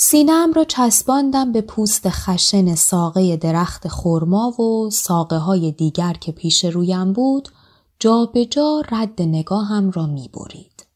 سینم 0.02 0.52
را 0.52 0.64
چسباندم 0.64 1.52
به 1.52 1.60
پوست 1.60 2.08
خشن 2.08 2.74
ساقه 2.74 3.36
درخت 3.36 3.88
خرما 3.88 4.60
و 4.60 4.90
ساقه 4.90 5.36
های 5.36 5.72
دیگر 5.72 6.12
که 6.12 6.32
پیش 6.32 6.64
رویم 6.64 7.12
بود 7.12 7.48
جا 7.98 8.26
به 8.34 8.46
جا 8.46 8.82
رد 8.90 9.22
نگاهم 9.22 9.90
را 9.90 10.06
می 10.06 10.30
برید. 10.34 10.86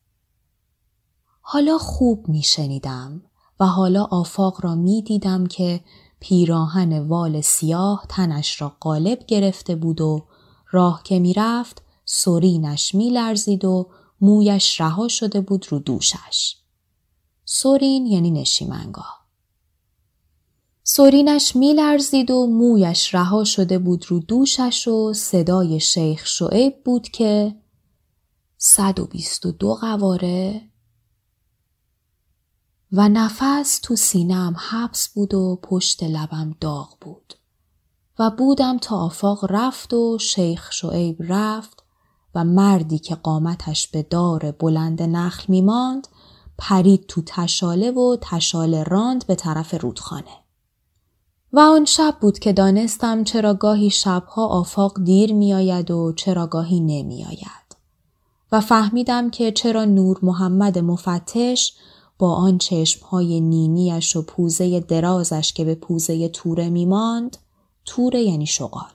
حالا 1.40 1.78
خوب 1.78 2.28
می 2.28 2.42
شنیدم 2.42 3.22
و 3.60 3.66
حالا 3.66 4.04
آفاق 4.04 4.64
را 4.64 4.74
می 4.74 5.02
دیدم 5.02 5.46
که 5.46 5.80
پیراهن 6.20 6.98
وال 6.98 7.40
سیاه 7.40 8.06
تنش 8.08 8.60
را 8.62 8.76
قالب 8.80 9.26
گرفته 9.26 9.76
بود 9.76 10.00
و 10.00 10.26
راه 10.70 11.02
که 11.04 11.18
می 11.18 11.32
رفت 11.32 11.82
سرینش 12.04 12.94
می 12.94 13.10
لرزید 13.10 13.64
و 13.64 13.88
مویش 14.20 14.80
رها 14.80 15.08
شده 15.08 15.40
بود 15.40 15.66
رو 15.68 15.78
دوشش. 15.78 16.63
سورین 17.44 18.06
یعنی 18.06 18.30
نشیمنگاه. 18.30 19.24
سورینش 20.82 21.56
میلرزید 21.56 22.30
و 22.30 22.46
مویش 22.46 23.14
رها 23.14 23.44
شده 23.44 23.78
بود 23.78 24.04
رو 24.08 24.18
دوشش 24.18 24.88
و 24.88 25.12
صدای 25.12 25.80
شیخ 25.80 26.26
شعیب 26.26 26.84
بود 26.84 27.08
که 27.08 27.56
صد 28.58 29.00
و 29.00 29.06
بیست 29.06 29.46
و 29.46 29.52
دو 29.52 29.74
قواره 29.74 30.70
و 32.92 33.08
نفس 33.08 33.80
تو 33.82 33.96
سینم 33.96 34.56
حبس 34.70 35.08
بود 35.08 35.34
و 35.34 35.60
پشت 35.62 36.02
لبم 36.02 36.54
داغ 36.60 36.98
بود 37.00 37.34
و 38.18 38.30
بودم 38.30 38.78
تا 38.78 38.96
آفاق 38.96 39.46
رفت 39.50 39.94
و 39.94 40.18
شیخ 40.18 40.72
شعیب 40.72 41.16
رفت 41.20 41.84
و 42.34 42.44
مردی 42.44 42.98
که 42.98 43.14
قامتش 43.14 43.88
به 43.88 44.02
دار 44.02 44.50
بلند 44.50 45.02
نخل 45.02 45.44
میماند 45.48 46.08
پرید 46.58 47.06
تو 47.06 47.22
تشاله 47.26 47.90
و 47.90 48.16
تشاله 48.20 48.82
راند 48.82 49.26
به 49.26 49.34
طرف 49.34 49.74
رودخانه. 49.82 50.44
و 51.52 51.58
آن 51.58 51.84
شب 51.84 52.16
بود 52.20 52.38
که 52.38 52.52
دانستم 52.52 53.24
چرا 53.24 53.54
گاهی 53.54 53.90
شبها 53.90 54.46
آفاق 54.46 55.04
دیر 55.04 55.32
میآید 55.32 55.90
و 55.90 56.12
چرا 56.12 56.46
گاهی 56.46 56.80
نمی 56.80 57.24
آید. 57.24 57.76
و 58.52 58.60
فهمیدم 58.60 59.30
که 59.30 59.52
چرا 59.52 59.84
نور 59.84 60.18
محمد 60.22 60.78
مفتش 60.78 61.74
با 62.18 62.34
آن 62.34 62.58
چشمهای 62.58 63.40
نینیش 63.40 64.16
و 64.16 64.22
پوزه 64.22 64.80
درازش 64.80 65.52
که 65.52 65.64
به 65.64 65.74
پوزه 65.74 66.28
توره 66.28 66.68
میماند 66.68 67.36
توره 67.84 68.22
یعنی 68.22 68.46
شغال 68.46 68.93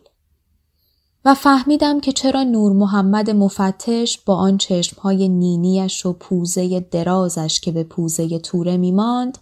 و 1.25 1.33
فهمیدم 1.33 1.99
که 1.99 2.11
چرا 2.11 2.43
نور 2.43 2.73
محمد 2.73 3.29
مفتش 3.29 4.19
با 4.25 4.35
آن 4.35 4.57
چشمهای 4.57 5.29
نینیش 5.29 6.05
و 6.05 6.13
پوزه 6.13 6.79
درازش 6.79 7.59
که 7.59 7.71
به 7.71 7.83
پوزه 7.83 8.39
توره 8.39 8.77
میماند 8.77 9.37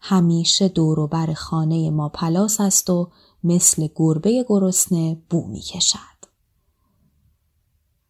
همیشه 0.00 0.68
دوروبر 0.68 1.32
خانه 1.32 1.90
ما 1.90 2.08
پلاس 2.08 2.60
است 2.60 2.90
و 2.90 3.10
مثل 3.44 3.88
گربه 3.96 4.44
گرسنه 4.48 5.22
بو 5.30 5.46
می 5.46 5.60
کشد. 5.60 5.98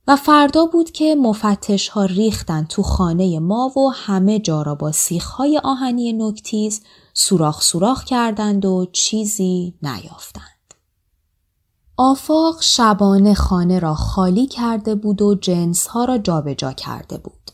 و 0.06 0.16
فردا 0.16 0.66
بود 0.66 0.90
که 0.90 1.14
مفتش 1.14 1.88
ها 1.88 2.04
ریختن 2.04 2.64
تو 2.64 2.82
خانه 2.82 3.38
ما 3.38 3.72
و 3.76 3.92
همه 3.94 4.38
جا 4.38 4.62
را 4.62 4.74
با 4.74 4.92
سیخ 4.92 5.26
های 5.30 5.61
آهنی 5.64 6.12
نکتیز 6.12 6.82
سوراخ 7.14 7.62
سوراخ 7.62 8.04
کردند 8.04 8.64
و 8.64 8.87
چیزی 8.92 9.74
نیافتند. 9.82 10.52
آفاق 11.96 12.57
شبانه 12.61 13.35
خانه 13.35 13.78
را 13.78 13.94
خالی 13.94 14.46
کرده 14.46 14.94
بود 14.94 15.22
و 15.22 15.35
جنس 15.35 15.87
ها 15.87 16.05
را 16.05 16.18
جابجا 16.18 16.55
جا 16.55 16.72
کرده 16.72 17.18
بود. 17.18 17.50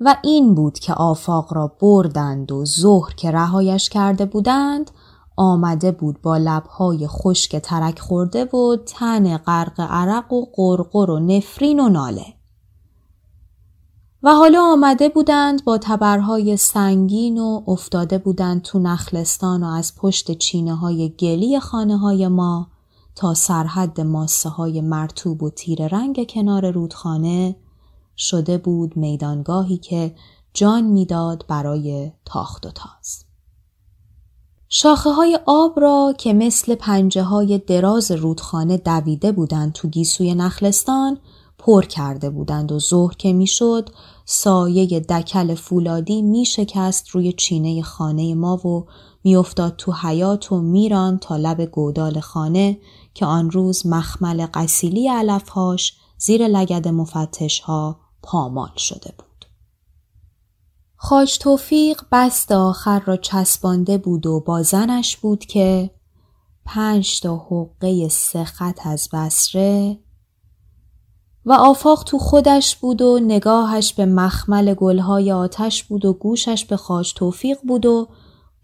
و 0.00 0.16
این 0.22 0.54
بود 0.54 0.78
که 0.78 0.94
آفاق 0.94 1.54
را 1.54 1.72
بردند 1.80 2.52
و 2.52 2.64
ظهر 2.64 3.14
که 3.14 3.30
رهایش 3.30 3.88
کرده 3.88 4.24
بودند 4.24 4.90
آمده 5.36 5.92
بود 5.92 6.22
با 6.22 6.36
لبهای 6.36 7.06
خشک 7.06 7.56
ترک 7.56 7.98
خورده 7.98 8.44
و 8.44 8.76
تن 8.86 9.36
غرق 9.36 9.80
عرق 9.80 10.32
و 10.32 10.46
قرقر 10.56 11.10
و 11.10 11.18
نفرین 11.18 11.80
و 11.80 11.88
ناله. 11.88 12.26
و 14.22 14.34
حالا 14.34 14.62
آمده 14.62 15.08
بودند 15.08 15.64
با 15.64 15.78
تبرهای 15.78 16.56
سنگین 16.56 17.38
و 17.38 17.62
افتاده 17.68 18.18
بودند 18.18 18.62
تو 18.62 18.78
نخلستان 18.78 19.62
و 19.62 19.66
از 19.66 19.92
پشت 19.96 20.38
چینه 20.38 20.74
های 20.74 21.08
گلی 21.08 21.60
خانه 21.60 21.98
های 21.98 22.28
ما 22.28 22.68
تا 23.20 23.34
سرحد 23.34 24.00
ماسه 24.00 24.48
های 24.48 24.80
مرتوب 24.80 25.42
و 25.42 25.50
تیر 25.50 25.86
رنگ 25.86 26.30
کنار 26.30 26.70
رودخانه 26.70 27.56
شده 28.16 28.58
بود 28.58 28.96
میدانگاهی 28.96 29.76
که 29.76 30.14
جان 30.54 30.84
می‌داد 30.84 31.44
برای 31.48 32.12
تاخت 32.24 32.66
و 32.66 32.70
تاز. 32.70 33.24
شاخه 34.68 35.10
های 35.10 35.38
آب 35.46 35.80
را 35.80 36.14
که 36.18 36.32
مثل 36.32 36.74
پنجه 36.74 37.22
های 37.22 37.58
دراز 37.58 38.10
رودخانه 38.10 38.76
دویده 38.76 39.32
بودند 39.32 39.72
تو 39.72 39.88
گیسوی 39.88 40.34
نخلستان 40.34 41.18
پر 41.58 41.82
کرده 41.84 42.30
بودند 42.30 42.72
و 42.72 42.78
ظهر 42.78 43.14
که 43.14 43.32
می‌شد 43.32 43.90
سایه 44.24 45.00
دکل 45.00 45.54
فولادی 45.54 46.22
می 46.22 46.44
شکست 46.44 47.08
روی 47.08 47.32
چینه 47.32 47.82
خانه 47.82 48.34
ما 48.34 48.66
و 48.66 48.86
میافتاد 49.24 49.76
تو 49.76 49.92
حیات 49.92 50.52
و 50.52 50.60
میران 50.60 51.18
تا 51.18 51.36
لب 51.36 51.64
گودال 51.64 52.20
خانه 52.20 52.78
که 53.14 53.26
آن 53.26 53.50
روز 53.50 53.86
مخمل 53.86 54.46
قسیلی 54.54 55.08
علفهاش 55.08 55.96
زیر 56.18 56.48
لگد 56.48 56.88
مفتش 56.88 57.60
ها 57.60 58.00
پامال 58.22 58.72
شده 58.76 59.14
بود. 59.18 59.26
خاج 60.96 61.38
توفیق 61.38 62.02
بست 62.12 62.52
آخر 62.52 63.00
را 63.00 63.16
چسبانده 63.16 63.98
بود 63.98 64.26
و 64.26 64.40
با 64.40 64.62
زنش 64.62 65.16
بود 65.16 65.44
که 65.44 65.90
پنج 66.64 67.20
تا 67.20 67.36
حقه 67.36 68.08
سخت 68.08 68.86
از 68.86 69.08
بسره 69.12 69.98
و 71.44 71.52
آفاق 71.52 72.04
تو 72.04 72.18
خودش 72.18 72.76
بود 72.76 73.02
و 73.02 73.18
نگاهش 73.22 73.92
به 73.92 74.06
مخمل 74.06 74.74
گلهای 74.74 75.32
آتش 75.32 75.84
بود 75.84 76.04
و 76.04 76.12
گوشش 76.12 76.64
به 76.64 76.76
خاج 76.76 77.14
توفیق 77.14 77.58
بود 77.68 77.86
و 77.86 78.08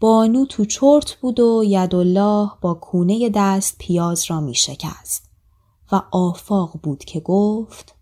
بانو 0.00 0.46
تو 0.46 0.64
چرت 0.64 1.14
بود 1.14 1.40
و 1.40 1.62
یدالله 1.66 2.50
با 2.60 2.74
کونه 2.74 3.30
دست 3.34 3.76
پیاز 3.78 4.24
را 4.30 4.40
می 4.40 4.54
شکست 4.54 5.30
و 5.92 6.02
آفاق 6.10 6.80
بود 6.82 7.04
که 7.04 7.20
گفت 7.20 7.94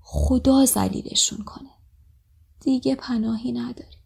خدا 0.00 0.64
زلیلشون 0.64 1.44
کنه 1.44 1.70
دیگه 2.60 2.94
پناهی 2.94 3.52
نداری 3.52 3.96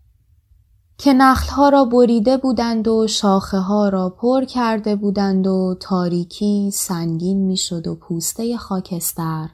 که 0.98 1.12
نخلها 1.12 1.68
را 1.68 1.84
بریده 1.84 2.36
بودند 2.36 2.88
و 2.88 3.06
شاخه 3.06 3.58
ها 3.58 3.88
را 3.88 4.10
پر 4.10 4.44
کرده 4.44 4.96
بودند 4.96 5.46
و 5.46 5.76
تاریکی 5.80 6.70
سنگین 6.70 7.38
می‌شد 7.38 7.86
و 7.86 7.94
پوسته 7.94 8.56
خاکستر 8.56 9.50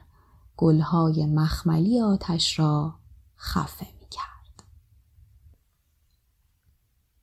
گلهای 0.57 1.25
مخملی 1.25 2.01
آتش 2.01 2.59
را 2.59 2.93
خفه 3.37 3.87
می 3.99 4.07
کرد. 4.11 4.63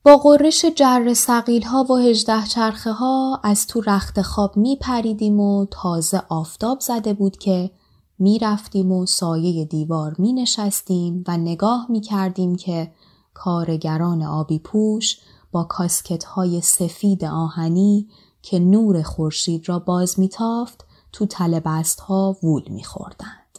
با 0.04 0.16
قررش 0.16 0.64
جر 0.64 1.14
سقیل 1.14 1.62
ها 1.62 1.86
و 1.90 1.96
هجده 1.96 2.46
چرخه 2.46 2.92
ها 2.92 3.40
از 3.44 3.66
تو 3.66 3.80
رخت 3.80 4.22
خواب 4.22 4.56
می 4.56 4.76
پریدیم 4.76 5.40
و 5.40 5.66
تازه 5.70 6.22
آفتاب 6.28 6.80
زده 6.80 7.12
بود 7.12 7.36
که 7.36 7.70
می 8.18 8.38
رفتیم 8.38 8.92
و 8.92 9.06
سایه 9.06 9.64
دیوار 9.64 10.14
می 10.18 10.32
نشستیم 10.32 11.24
و 11.28 11.36
نگاه 11.36 11.86
می 11.88 12.00
کردیم 12.00 12.56
که 12.56 12.92
کارگران 13.34 14.22
آبی 14.22 14.58
پوش 14.58 15.18
با 15.52 15.64
کاسکت 15.64 16.24
های 16.24 16.60
سفید 16.60 17.24
آهنی 17.24 18.08
که 18.42 18.58
نور 18.58 19.02
خورشید 19.02 19.68
را 19.68 19.78
باز 19.78 20.20
میتافت 20.20 20.84
تو 21.12 21.26
تلبست 21.26 22.00
ها 22.00 22.36
وول 22.42 22.68
میخوردند. 22.68 23.58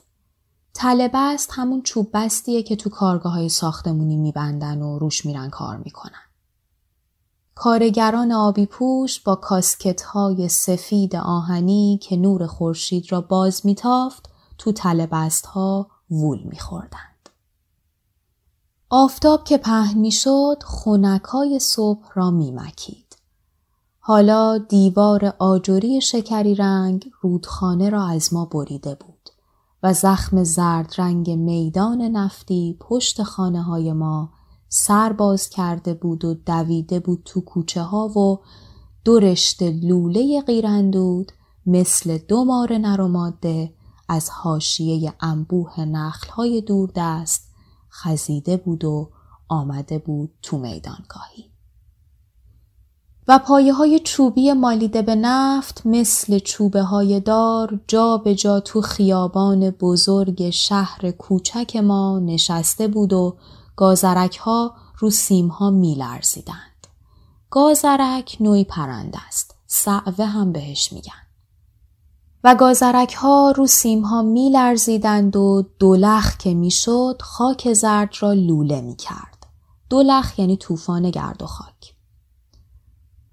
تلبست 0.74 1.50
همون 1.54 1.82
چوب 1.82 2.10
بستیه 2.14 2.64
که 2.64 2.76
تو 2.76 2.90
کارگاه 2.90 3.34
های 3.34 3.50
ساختمونی 3.50 4.18
میبندن 4.18 4.82
و 4.82 5.00
روش 5.00 5.26
میرن 5.26 5.50
کار 5.50 5.78
می‌کنن. 5.78 6.23
کارگران 7.56 8.32
آبی 8.32 8.66
پوش 8.66 9.20
با 9.20 9.36
کاسکت 9.36 10.02
های 10.02 10.50
سفید 10.50 11.16
آهنی 11.16 12.00
که 12.02 12.18
نور 12.18 12.48
خورشید 12.48 13.12
را 13.12 13.22
باز 13.22 13.66
میتافت 13.66 14.30
تو 14.58 14.72
تلبست 14.72 15.46
ها 15.46 15.88
وول 16.12 16.44
میخوردند. 16.44 17.30
آفتاب 18.90 19.44
که 19.44 19.58
پهن 19.58 19.98
می‌شد 19.98 20.64
خونکای 20.66 21.60
صبح 21.60 22.08
را 22.14 22.32
میمکید. 22.32 23.18
حالا 24.00 24.58
دیوار 24.58 25.34
آجوری 25.40 26.02
شکری 26.02 26.56
رنگ 26.56 27.12
رودخانه 27.22 27.90
را 27.90 28.08
از 28.08 28.34
ما 28.34 28.46
بریده 28.46 28.96
بود 28.96 29.30
و 29.84 29.94
زخم 29.94 30.44
زرد 30.44 30.94
رنگ 30.98 31.30
میدان 31.30 32.02
نفتی 32.02 32.78
پشت 32.80 33.24
خانه 33.24 33.62
های 33.62 33.94
ما 33.94 34.30
سر 34.76 35.14
باز 35.14 35.50
کرده 35.50 35.94
بود 35.94 36.26
و 36.26 36.34
دویده 36.34 37.00
بود 37.00 37.22
تو 37.26 37.42
کوچه 37.42 37.82
ها 37.82 38.08
و 38.08 38.40
دو 39.06 39.20
رشته 39.20 39.72
لوله 39.72 40.42
غیرندود 40.42 41.32
مثل 41.66 42.18
دو 42.18 42.44
مار 42.44 42.78
نر 42.78 43.02
ماده 43.02 43.74
از 44.10 44.30
حاشیه 44.30 45.14
انبوه 45.20 45.80
نخلهای 45.80 46.62
دوردست 46.62 47.50
خزیده 47.92 48.58
بود 48.58 48.86
و 48.86 49.10
آمده 49.50 49.98
بود 49.98 50.32
تو 50.42 50.58
میدانگاهی. 50.58 51.52
و 53.28 53.40
پایه 53.40 53.74
های 53.74 54.00
چوبی 54.00 54.54
مالیده 54.54 55.02
به 55.02 55.16
نفت 55.16 55.82
مثل 55.86 56.40
چوبه 56.40 56.82
های 56.82 57.20
دار 57.20 57.80
جا 57.88 58.18
به 58.18 58.36
جا 58.36 58.60
تو 58.60 58.82
خیابان 58.82 59.70
بزرگ 59.70 60.50
شهر 60.50 61.12
کوچک 61.12 61.76
ما 61.76 62.20
نشسته 62.20 62.88
بود 62.88 63.14
و 63.14 63.38
گازرک 63.76 64.38
ها 64.38 64.76
رو 64.98 65.10
سیم 65.10 65.48
ها 65.48 65.70
می 65.70 65.96
لرزیدند. 65.96 66.88
گازرک 67.50 68.38
نوعی 68.40 68.64
پرنده 68.64 69.28
است. 69.28 69.56
سعوه 69.68 70.26
هم 70.26 70.52
بهش 70.52 70.94
میگن. 70.94 71.24
و 72.44 72.56
گازرک 72.56 73.14
ها 73.14 73.54
رو 73.56 73.68
سیم 73.68 74.02
ها 74.02 74.22
می 74.22 74.50
لرزیدند 74.50 75.36
و 75.36 75.64
دولخ 75.80 76.38
که 76.38 76.54
می 76.54 76.72
شد 76.72 77.22
خاک 77.22 77.74
زرد 77.74 78.14
را 78.20 78.34
لوله 78.34 78.82
می 78.82 78.96
کرد. 78.96 79.48
دولخ 79.90 80.40
یعنی 80.40 80.58
طوفان 80.58 81.10
گرد 81.10 81.44
و 81.44 81.46
خاک. 81.46 81.96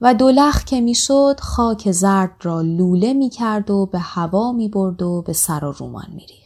و 0.01 0.15
دولخ 0.15 0.65
که 0.65 0.81
می 0.81 0.95
شد 0.95 1.41
خاک 1.41 1.93
زرد 1.93 2.37
را 2.43 2.61
لوله 2.61 3.13
می 3.13 3.31
کرد 3.31 3.71
و 3.71 3.87
به 3.87 3.99
هوا 3.99 4.53
می 4.53 4.69
برد 4.69 5.03
و 5.03 5.23
به 5.23 5.33
سر 5.33 5.65
و 5.65 5.73
رومان 5.73 6.07
می 6.13 6.27
ریخت. 6.27 6.40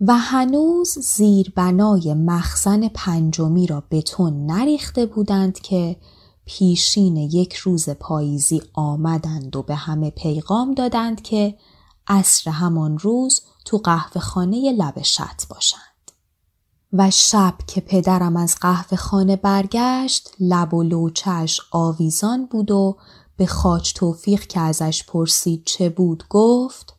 و 0.00 0.18
هنوز 0.18 0.98
زیر 0.98 1.52
بنای 1.56 2.14
مخزن 2.14 2.88
پنجمی 2.88 3.66
را 3.66 3.82
بتون 3.90 4.46
نریخته 4.46 5.06
بودند 5.06 5.58
که 5.58 5.96
پیشین 6.44 7.16
یک 7.16 7.54
روز 7.54 7.90
پاییزی 7.90 8.62
آمدند 8.74 9.56
و 9.56 9.62
به 9.62 9.74
همه 9.74 10.10
پیغام 10.10 10.74
دادند 10.74 11.22
که 11.22 11.58
عصر 12.06 12.50
همان 12.50 12.98
روز 12.98 13.40
تو 13.64 13.78
قهوه 13.78 14.20
خانه 14.20 14.72
لب 14.72 15.02
شط 15.02 15.46
باشند. 15.48 15.80
و 16.92 17.10
شب 17.10 17.54
که 17.66 17.80
پدرم 17.80 18.36
از 18.36 18.56
قهوه 18.60 18.96
خانه 18.96 19.36
برگشت 19.36 20.30
لب 20.40 20.74
و 20.74 20.82
لوچش 20.82 21.60
آویزان 21.70 22.46
بود 22.46 22.70
و 22.70 22.96
به 23.36 23.46
خاج 23.46 23.92
توفیق 23.92 24.46
که 24.46 24.60
ازش 24.60 25.04
پرسید 25.04 25.62
چه 25.64 25.88
بود 25.88 26.24
گفت 26.28 26.94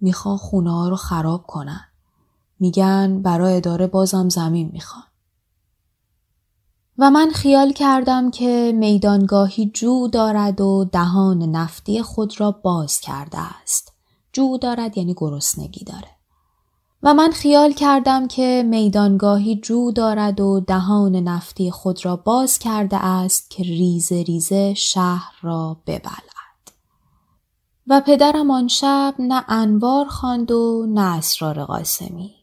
میخوا 0.00 0.36
خونه 0.36 0.72
ها 0.72 0.88
رو 0.88 0.96
خراب 0.96 1.46
کنن. 1.46 1.88
میگن 2.60 3.22
برای 3.22 3.56
اداره 3.56 3.86
بازم 3.86 4.28
زمین 4.28 4.70
می‌خوان. 4.72 5.04
و 6.98 7.10
من 7.10 7.30
خیال 7.30 7.72
کردم 7.72 8.30
که 8.30 8.72
میدانگاهی 8.76 9.70
جو 9.74 10.08
دارد 10.08 10.60
و 10.60 10.84
دهان 10.92 11.42
نفتی 11.42 12.02
خود 12.02 12.40
را 12.40 12.50
باز 12.50 13.00
کرده 13.00 13.38
است. 13.38 13.92
جو 14.32 14.58
دارد 14.58 14.98
یعنی 14.98 15.14
گرسنگی 15.14 15.84
داره. 15.84 16.08
و 17.02 17.14
من 17.14 17.30
خیال 17.30 17.72
کردم 17.72 18.28
که 18.28 18.64
میدانگاهی 18.66 19.60
جو 19.60 19.92
دارد 19.92 20.40
و 20.40 20.60
دهان 20.60 21.16
نفتی 21.16 21.70
خود 21.70 22.04
را 22.04 22.16
باز 22.16 22.58
کرده 22.58 22.96
است 22.96 23.50
که 23.50 23.62
ریزه 23.62 24.22
ریزه 24.22 24.74
شهر 24.74 25.32
را 25.42 25.76
ببلد. 25.86 26.72
و 27.86 28.00
پدرم 28.06 28.50
آن 28.50 28.68
شب 28.68 29.14
نه 29.18 29.44
انوار 29.48 30.06
خواند 30.06 30.50
و 30.50 30.86
نه 30.88 31.16
اسرار 31.16 31.64
قاسمی. 31.64 32.37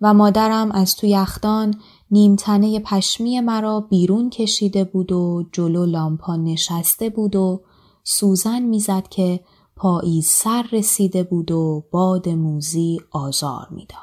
و 0.00 0.14
مادرم 0.14 0.72
از 0.72 0.96
تو 0.96 1.06
یخدان 1.06 1.74
نیمتنه 2.10 2.80
پشمی 2.80 3.40
مرا 3.40 3.80
بیرون 3.80 4.30
کشیده 4.30 4.84
بود 4.84 5.12
و 5.12 5.44
جلو 5.52 5.86
لامپا 5.86 6.36
نشسته 6.36 7.10
بود 7.10 7.36
و 7.36 7.60
سوزن 8.04 8.62
می‌زد 8.62 9.08
که 9.08 9.40
پاییز 9.76 10.26
سر 10.26 10.66
رسیده 10.72 11.22
بود 11.22 11.50
و 11.50 11.84
باد 11.90 12.28
موزی 12.28 13.00
آزار 13.10 13.68
می‌داد 13.70 13.98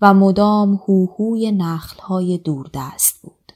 و 0.00 0.14
مدام 0.14 0.80
هوهوی 0.88 1.52
نخلهای 1.52 2.38
دوردست 2.38 3.22
بود 3.22 3.52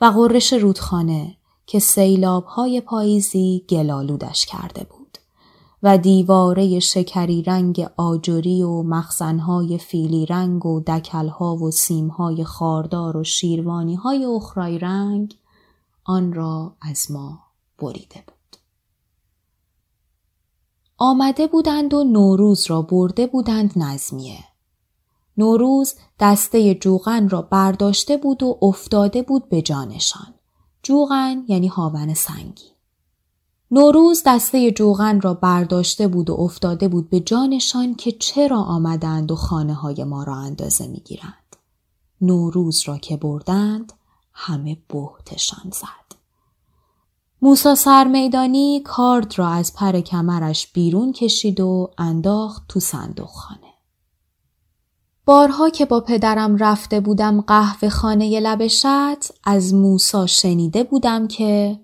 و 0.00 0.04
قررش 0.04 0.52
رودخانه 0.52 1.36
که 1.66 1.78
سیلابهای 1.78 2.80
پاییزی 2.80 3.64
گلالودش 3.68 4.46
کرده 4.46 4.84
بود. 4.90 5.01
و 5.82 5.98
دیواره 5.98 6.80
شکری 6.80 7.42
رنگ 7.42 7.88
آجری 7.96 8.62
و 8.62 8.82
مخزنهای 8.82 9.78
فیلی 9.78 10.26
رنگ 10.26 10.66
و 10.66 10.80
دکلها 10.80 11.56
و 11.56 11.70
سیمهای 11.70 12.44
خاردار 12.44 13.16
و 13.16 13.24
شیروانیهای 13.24 14.24
اخرای 14.24 14.78
رنگ 14.78 15.34
آن 16.04 16.32
را 16.32 16.76
از 16.80 17.10
ما 17.10 17.38
بریده 17.78 18.24
بود. 18.26 18.56
آمده 20.98 21.46
بودند 21.46 21.94
و 21.94 22.04
نوروز 22.04 22.66
را 22.66 22.82
برده 22.82 23.26
بودند 23.26 23.72
نظمیه. 23.76 24.44
نوروز 25.36 25.94
دسته 26.20 26.74
جوغن 26.74 27.28
را 27.28 27.42
برداشته 27.42 28.16
بود 28.16 28.42
و 28.42 28.58
افتاده 28.62 29.22
بود 29.22 29.48
به 29.48 29.62
جانشان. 29.62 30.34
جوغن 30.82 31.44
یعنی 31.48 31.68
هاون 31.68 32.14
سنگی. 32.14 32.71
نوروز 33.74 34.22
دسته 34.26 34.70
جوغن 34.72 35.20
را 35.20 35.34
برداشته 35.34 36.08
بود 36.08 36.30
و 36.30 36.40
افتاده 36.40 36.88
بود 36.88 37.10
به 37.10 37.20
جانشان 37.20 37.94
که 37.94 38.12
چرا 38.12 38.58
آمدند 38.58 39.32
و 39.32 39.36
خانه 39.36 39.74
های 39.74 40.04
ما 40.04 40.22
را 40.22 40.34
اندازه 40.34 40.86
می 40.86 41.00
گیرند. 41.00 41.56
نوروز 42.20 42.82
را 42.86 42.98
که 42.98 43.16
بردند 43.16 43.92
همه 44.32 44.78
بهتشان 44.88 45.70
زد. 45.70 46.16
موسا 47.42 47.74
سرمیدانی 47.74 48.80
کارد 48.80 49.38
را 49.38 49.48
از 49.48 49.74
پر 49.74 50.00
کمرش 50.00 50.72
بیرون 50.72 51.12
کشید 51.12 51.60
و 51.60 51.90
انداخت 51.98 52.62
تو 52.68 52.80
صندوق 52.80 53.28
خانه. 53.28 53.72
بارها 55.24 55.70
که 55.70 55.86
با 55.86 56.00
پدرم 56.00 56.56
رفته 56.56 57.00
بودم 57.00 57.40
قهوه 57.40 57.88
خانه 57.88 58.40
لبشت 58.40 59.32
از 59.44 59.74
موسا 59.74 60.26
شنیده 60.26 60.84
بودم 60.84 61.28
که 61.28 61.80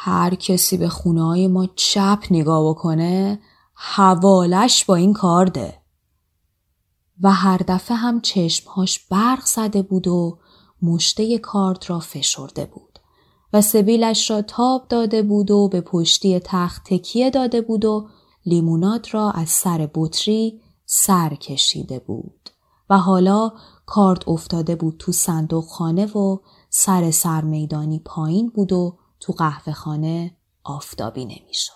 هر 0.00 0.34
کسی 0.34 0.76
به 0.76 0.88
خونه 0.88 1.24
های 1.24 1.48
ما 1.48 1.68
چپ 1.76 2.24
نگاه 2.30 2.70
بکنه 2.70 3.40
حوالش 3.74 4.84
با 4.84 4.94
این 4.94 5.12
کارده 5.12 5.78
و 7.22 7.32
هر 7.32 7.60
دفعه 7.68 7.96
هم 7.96 8.20
چشمهاش 8.20 8.98
برق 8.98 9.44
زده 9.44 9.82
بود 9.82 10.08
و 10.08 10.38
مشته 10.82 11.38
کارد 11.38 11.84
را 11.88 11.98
فشرده 11.98 12.64
بود. 12.64 12.98
و 13.52 13.62
سبیلش 13.62 14.30
را 14.30 14.42
تاب 14.42 14.88
داده 14.88 15.22
بود 15.22 15.50
و 15.50 15.68
به 15.68 15.80
پشتی 15.80 16.40
تخت 16.44 16.82
تکیه 16.84 17.30
داده 17.30 17.60
بود 17.60 17.84
و 17.84 18.08
لیموناد 18.46 19.06
را 19.10 19.30
از 19.30 19.48
سر 19.48 19.90
بطری 19.94 20.60
سر 20.86 21.34
کشیده 21.34 21.98
بود. 21.98 22.50
و 22.90 22.98
حالا 22.98 23.52
کارت 23.86 24.28
افتاده 24.28 24.76
بود 24.76 24.96
تو 24.98 25.12
صندوق 25.12 25.64
خانه 25.64 26.06
و 26.06 26.38
سر 26.70 27.10
سرمیدانی 27.10 27.98
پایین 28.04 28.48
بود 28.48 28.72
و 28.72 28.98
تو 29.20 29.32
قهوه 29.32 29.72
خانه 29.72 30.36
آفتابی 30.64 31.24
نمی‌شد. 31.24 31.72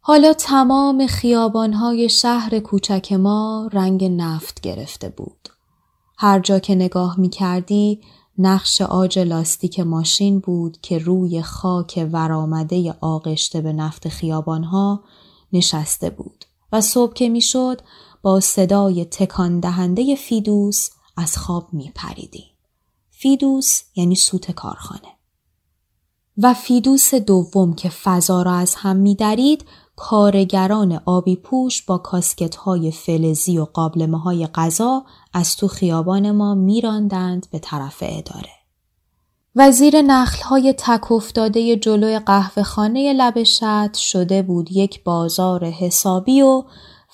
حالا 0.00 0.32
تمام 0.32 1.06
خیابانهای 1.06 2.08
شهر 2.08 2.58
کوچک 2.58 3.12
ما 3.12 3.70
رنگ 3.72 4.04
نفت 4.04 4.60
گرفته 4.60 5.08
بود. 5.08 5.48
هر 6.18 6.40
جا 6.40 6.58
که 6.58 6.74
نگاه 6.74 7.20
می 7.20 7.28
کردی 7.28 8.00
نقش 8.38 8.80
آج 8.80 9.18
لاستیک 9.18 9.80
ماشین 9.80 10.40
بود 10.40 10.80
که 10.80 10.98
روی 10.98 11.42
خاک 11.42 12.08
ورآمده 12.12 12.92
آغشته 13.00 13.60
به 13.60 13.72
نفت 13.72 14.08
خیابانها 14.08 15.04
نشسته 15.52 16.10
بود 16.10 16.44
و 16.72 16.80
صبح 16.80 17.12
که 17.12 17.28
می‌شد 17.28 17.80
با 18.22 18.40
صدای 18.40 19.04
تکان 19.04 19.60
دهنده 19.60 20.14
فیدوس 20.14 20.90
از 21.16 21.38
خواب 21.38 21.68
می 21.72 21.92
پریدیم. 21.94 22.55
فیدوس 23.18 23.82
یعنی 23.94 24.14
سوت 24.14 24.50
کارخانه. 24.50 25.08
و 26.38 26.54
فیدوس 26.54 27.14
دوم 27.14 27.74
که 27.74 27.88
فضا 27.88 28.42
را 28.42 28.54
از 28.54 28.74
هم 28.74 28.96
می 28.96 29.14
درید 29.14 29.64
کارگران 29.96 31.00
آبی 31.06 31.36
پوش 31.36 31.82
با 31.82 31.98
کاسکت 31.98 32.56
های 32.56 32.90
فلزی 32.90 33.58
و 33.58 33.64
قابلمه 33.64 34.18
های 34.18 34.46
غذا 34.46 35.04
از 35.32 35.56
تو 35.56 35.68
خیابان‌ها 35.68 36.54
میراندند 36.54 37.46
به 37.50 37.58
طرف 37.58 37.96
اداره. 38.00 38.50
و 39.56 39.67
زیر 39.67 40.02
نخل 40.02 40.42
های 40.42 40.74
تک 40.78 41.12
افتاده 41.12 41.76
جلوی 41.76 42.18
قهوه 42.18 42.62
خانه 42.62 43.12
لب 43.12 43.42
شده 43.94 44.42
بود 44.42 44.72
یک 44.72 45.04
بازار 45.04 45.64
حسابی 45.64 46.42
و 46.42 46.64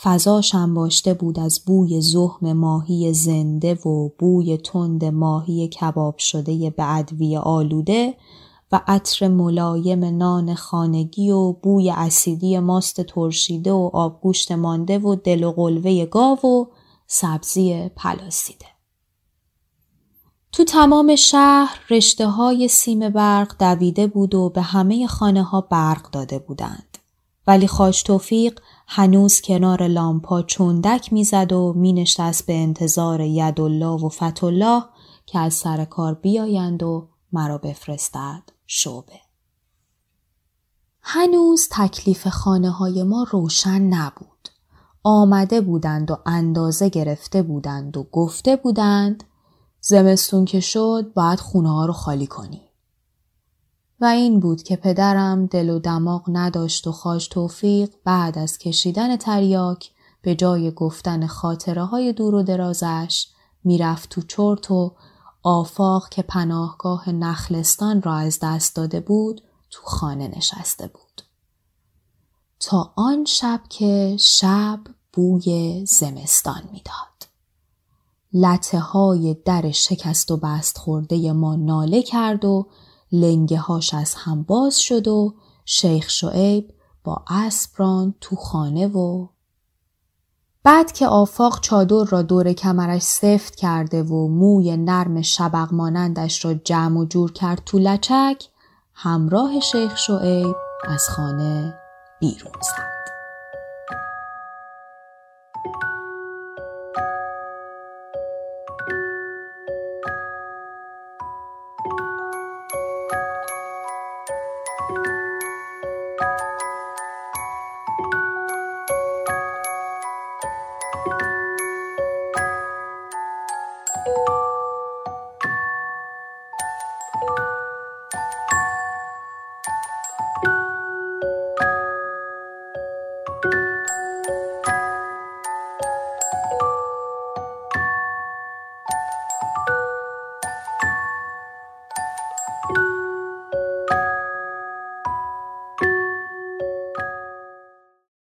فضاش 0.03 0.55
انباشته 0.55 1.15
بود 1.15 1.38
از 1.38 1.61
بوی 1.67 2.01
زخم 2.01 2.53
ماهی 2.53 3.15
زنده 3.15 3.75
و 3.75 4.09
بوی 4.19 4.57
تند 4.57 5.05
ماهی 5.05 5.69
کباب 5.69 6.19
شده 6.19 6.71
به 6.71 6.97
ادویه 6.97 7.38
آلوده 7.38 8.15
و 8.73 8.81
عطر 8.87 9.29
ملایم 9.29 10.05
نان 10.05 10.55
خانگی 10.55 11.31
و 11.31 11.53
بوی 11.53 11.91
اسیدی 11.91 12.59
ماست 12.59 13.01
ترشیده 13.01 13.73
و 13.73 13.91
آبگوشت 13.93 14.53
مانده 14.53 14.99
و 14.99 15.15
دل 15.15 15.45
و 15.45 15.53
قلوه 15.53 16.07
گاو 16.07 16.47
و 16.47 16.67
سبزی 17.07 17.88
پلاسیده. 17.97 18.67
تو 20.53 20.65
تمام 20.65 21.17
شهر 21.17 21.81
رشته 21.91 22.27
های 22.27 22.69
سیم 22.69 23.09
برق 23.09 23.57
دویده 23.59 24.07
بود 24.07 24.35
و 24.35 24.49
به 24.49 24.62
همه 24.62 25.07
خانه 25.07 25.43
ها 25.43 25.61
برق 25.61 26.11
داده 26.11 26.38
بودند. 26.38 26.99
ولی 27.47 27.67
خاش 27.67 28.03
توفیق 28.03 28.61
هنوز 28.94 29.40
کنار 29.40 29.87
لامپا 29.87 30.42
چندک 30.42 31.12
می‌زد 31.12 31.52
و 31.52 31.72
مینشست 31.76 32.46
به 32.46 32.55
انتظار 32.55 33.20
یدالله 33.20 34.05
و 34.05 34.09
فتالله 34.09 34.83
که 35.26 35.38
از 35.38 35.55
سر 35.55 35.85
کار 35.85 36.14
بیایند 36.14 36.83
و 36.83 37.09
مرا 37.33 37.59
بفرستد 37.59 38.42
شعبه. 38.66 39.20
هنوز 41.00 41.68
تکلیف 41.70 42.28
خانه 42.28 42.70
های 42.70 43.02
ما 43.02 43.26
روشن 43.31 43.81
نبود. 43.81 44.48
آمده 45.02 45.61
بودند 45.61 46.11
و 46.11 46.16
اندازه 46.26 46.88
گرفته 46.88 47.42
بودند 47.42 47.96
و 47.96 48.02
گفته 48.02 48.57
بودند 48.57 49.24
زمستون 49.81 50.44
که 50.44 50.61
شد 50.61 51.12
باید 51.14 51.40
خونه 51.40 51.70
ها 51.70 51.87
رو 51.87 51.92
خالی 51.92 52.26
کنی. 52.26 52.72
و 54.03 54.05
این 54.05 54.41
بود 54.41 54.62
که 54.62 54.77
پدرم 54.77 55.47
دل 55.47 55.71
و 55.71 55.79
دماغ 55.79 56.23
نداشت 56.29 56.87
و 56.87 56.93
خاش 56.93 57.29
توفیق 57.29 57.91
بعد 58.05 58.38
از 58.38 58.59
کشیدن 58.59 59.17
تریاک 59.17 59.91
به 60.23 60.35
جای 60.35 60.71
گفتن 60.71 61.27
خاطره 61.27 61.85
های 61.85 62.12
دور 62.12 62.35
و 62.35 62.43
درازش 62.43 63.27
می‌رفت 63.65 64.09
تو 64.09 64.23
چرت 64.23 64.71
و 64.71 64.95
آفاق 65.43 66.09
که 66.09 66.23
پناهگاه 66.23 67.11
نخلستان 67.11 68.03
را 68.03 68.15
از 68.15 68.38
دست 68.43 68.77
داده 68.77 69.01
بود 69.01 69.43
تو 69.71 69.83
خانه 69.85 70.29
نشسته 70.37 70.87
بود. 70.87 71.23
تا 72.61 72.93
آن 72.97 73.25
شب 73.25 73.61
که 73.69 74.17
شب 74.21 74.81
بوی 75.12 75.85
زمستان 75.87 76.62
می‌داد. 76.73 77.29
لطه 78.33 78.79
های 78.79 79.37
در 79.45 79.71
شکست 79.71 80.31
و 80.31 80.37
بست 80.37 80.79
خورده 80.79 81.33
ما 81.33 81.57
ناله 81.57 82.03
کرد 82.03 82.45
و 82.45 82.67
لنگه 83.12 83.59
هاش 83.59 83.94
از 83.94 84.14
هم 84.14 84.42
باز 84.42 84.79
شد 84.79 85.09
و 85.09 85.35
شیخ 85.64 86.11
شعیب 86.11 86.75
با 87.05 87.25
اسبران 87.29 88.14
تو 88.20 88.37
خانه 88.37 88.87
و 88.87 89.27
بعد 90.64 90.92
که 90.92 91.07
آفاق 91.07 91.61
چادر 91.61 92.05
را 92.05 92.22
دور 92.22 92.53
کمرش 92.53 93.03
سفت 93.03 93.57
کرده 93.57 94.03
و 94.03 94.29
موی 94.29 94.77
نرم 94.77 95.22
شبق 95.22 95.68
مانندش 95.72 96.44
را 96.44 96.55
جمع 96.55 97.01
و 97.01 97.05
جور 97.05 97.33
کرد 97.33 97.62
تو 97.66 97.79
لچک 97.79 98.48
همراه 98.94 99.61
شیخ 99.61 99.96
شعیب 99.96 100.57
از 100.88 101.09
خانه 101.09 101.75
بیرون 102.20 102.53
زد. 102.62 102.91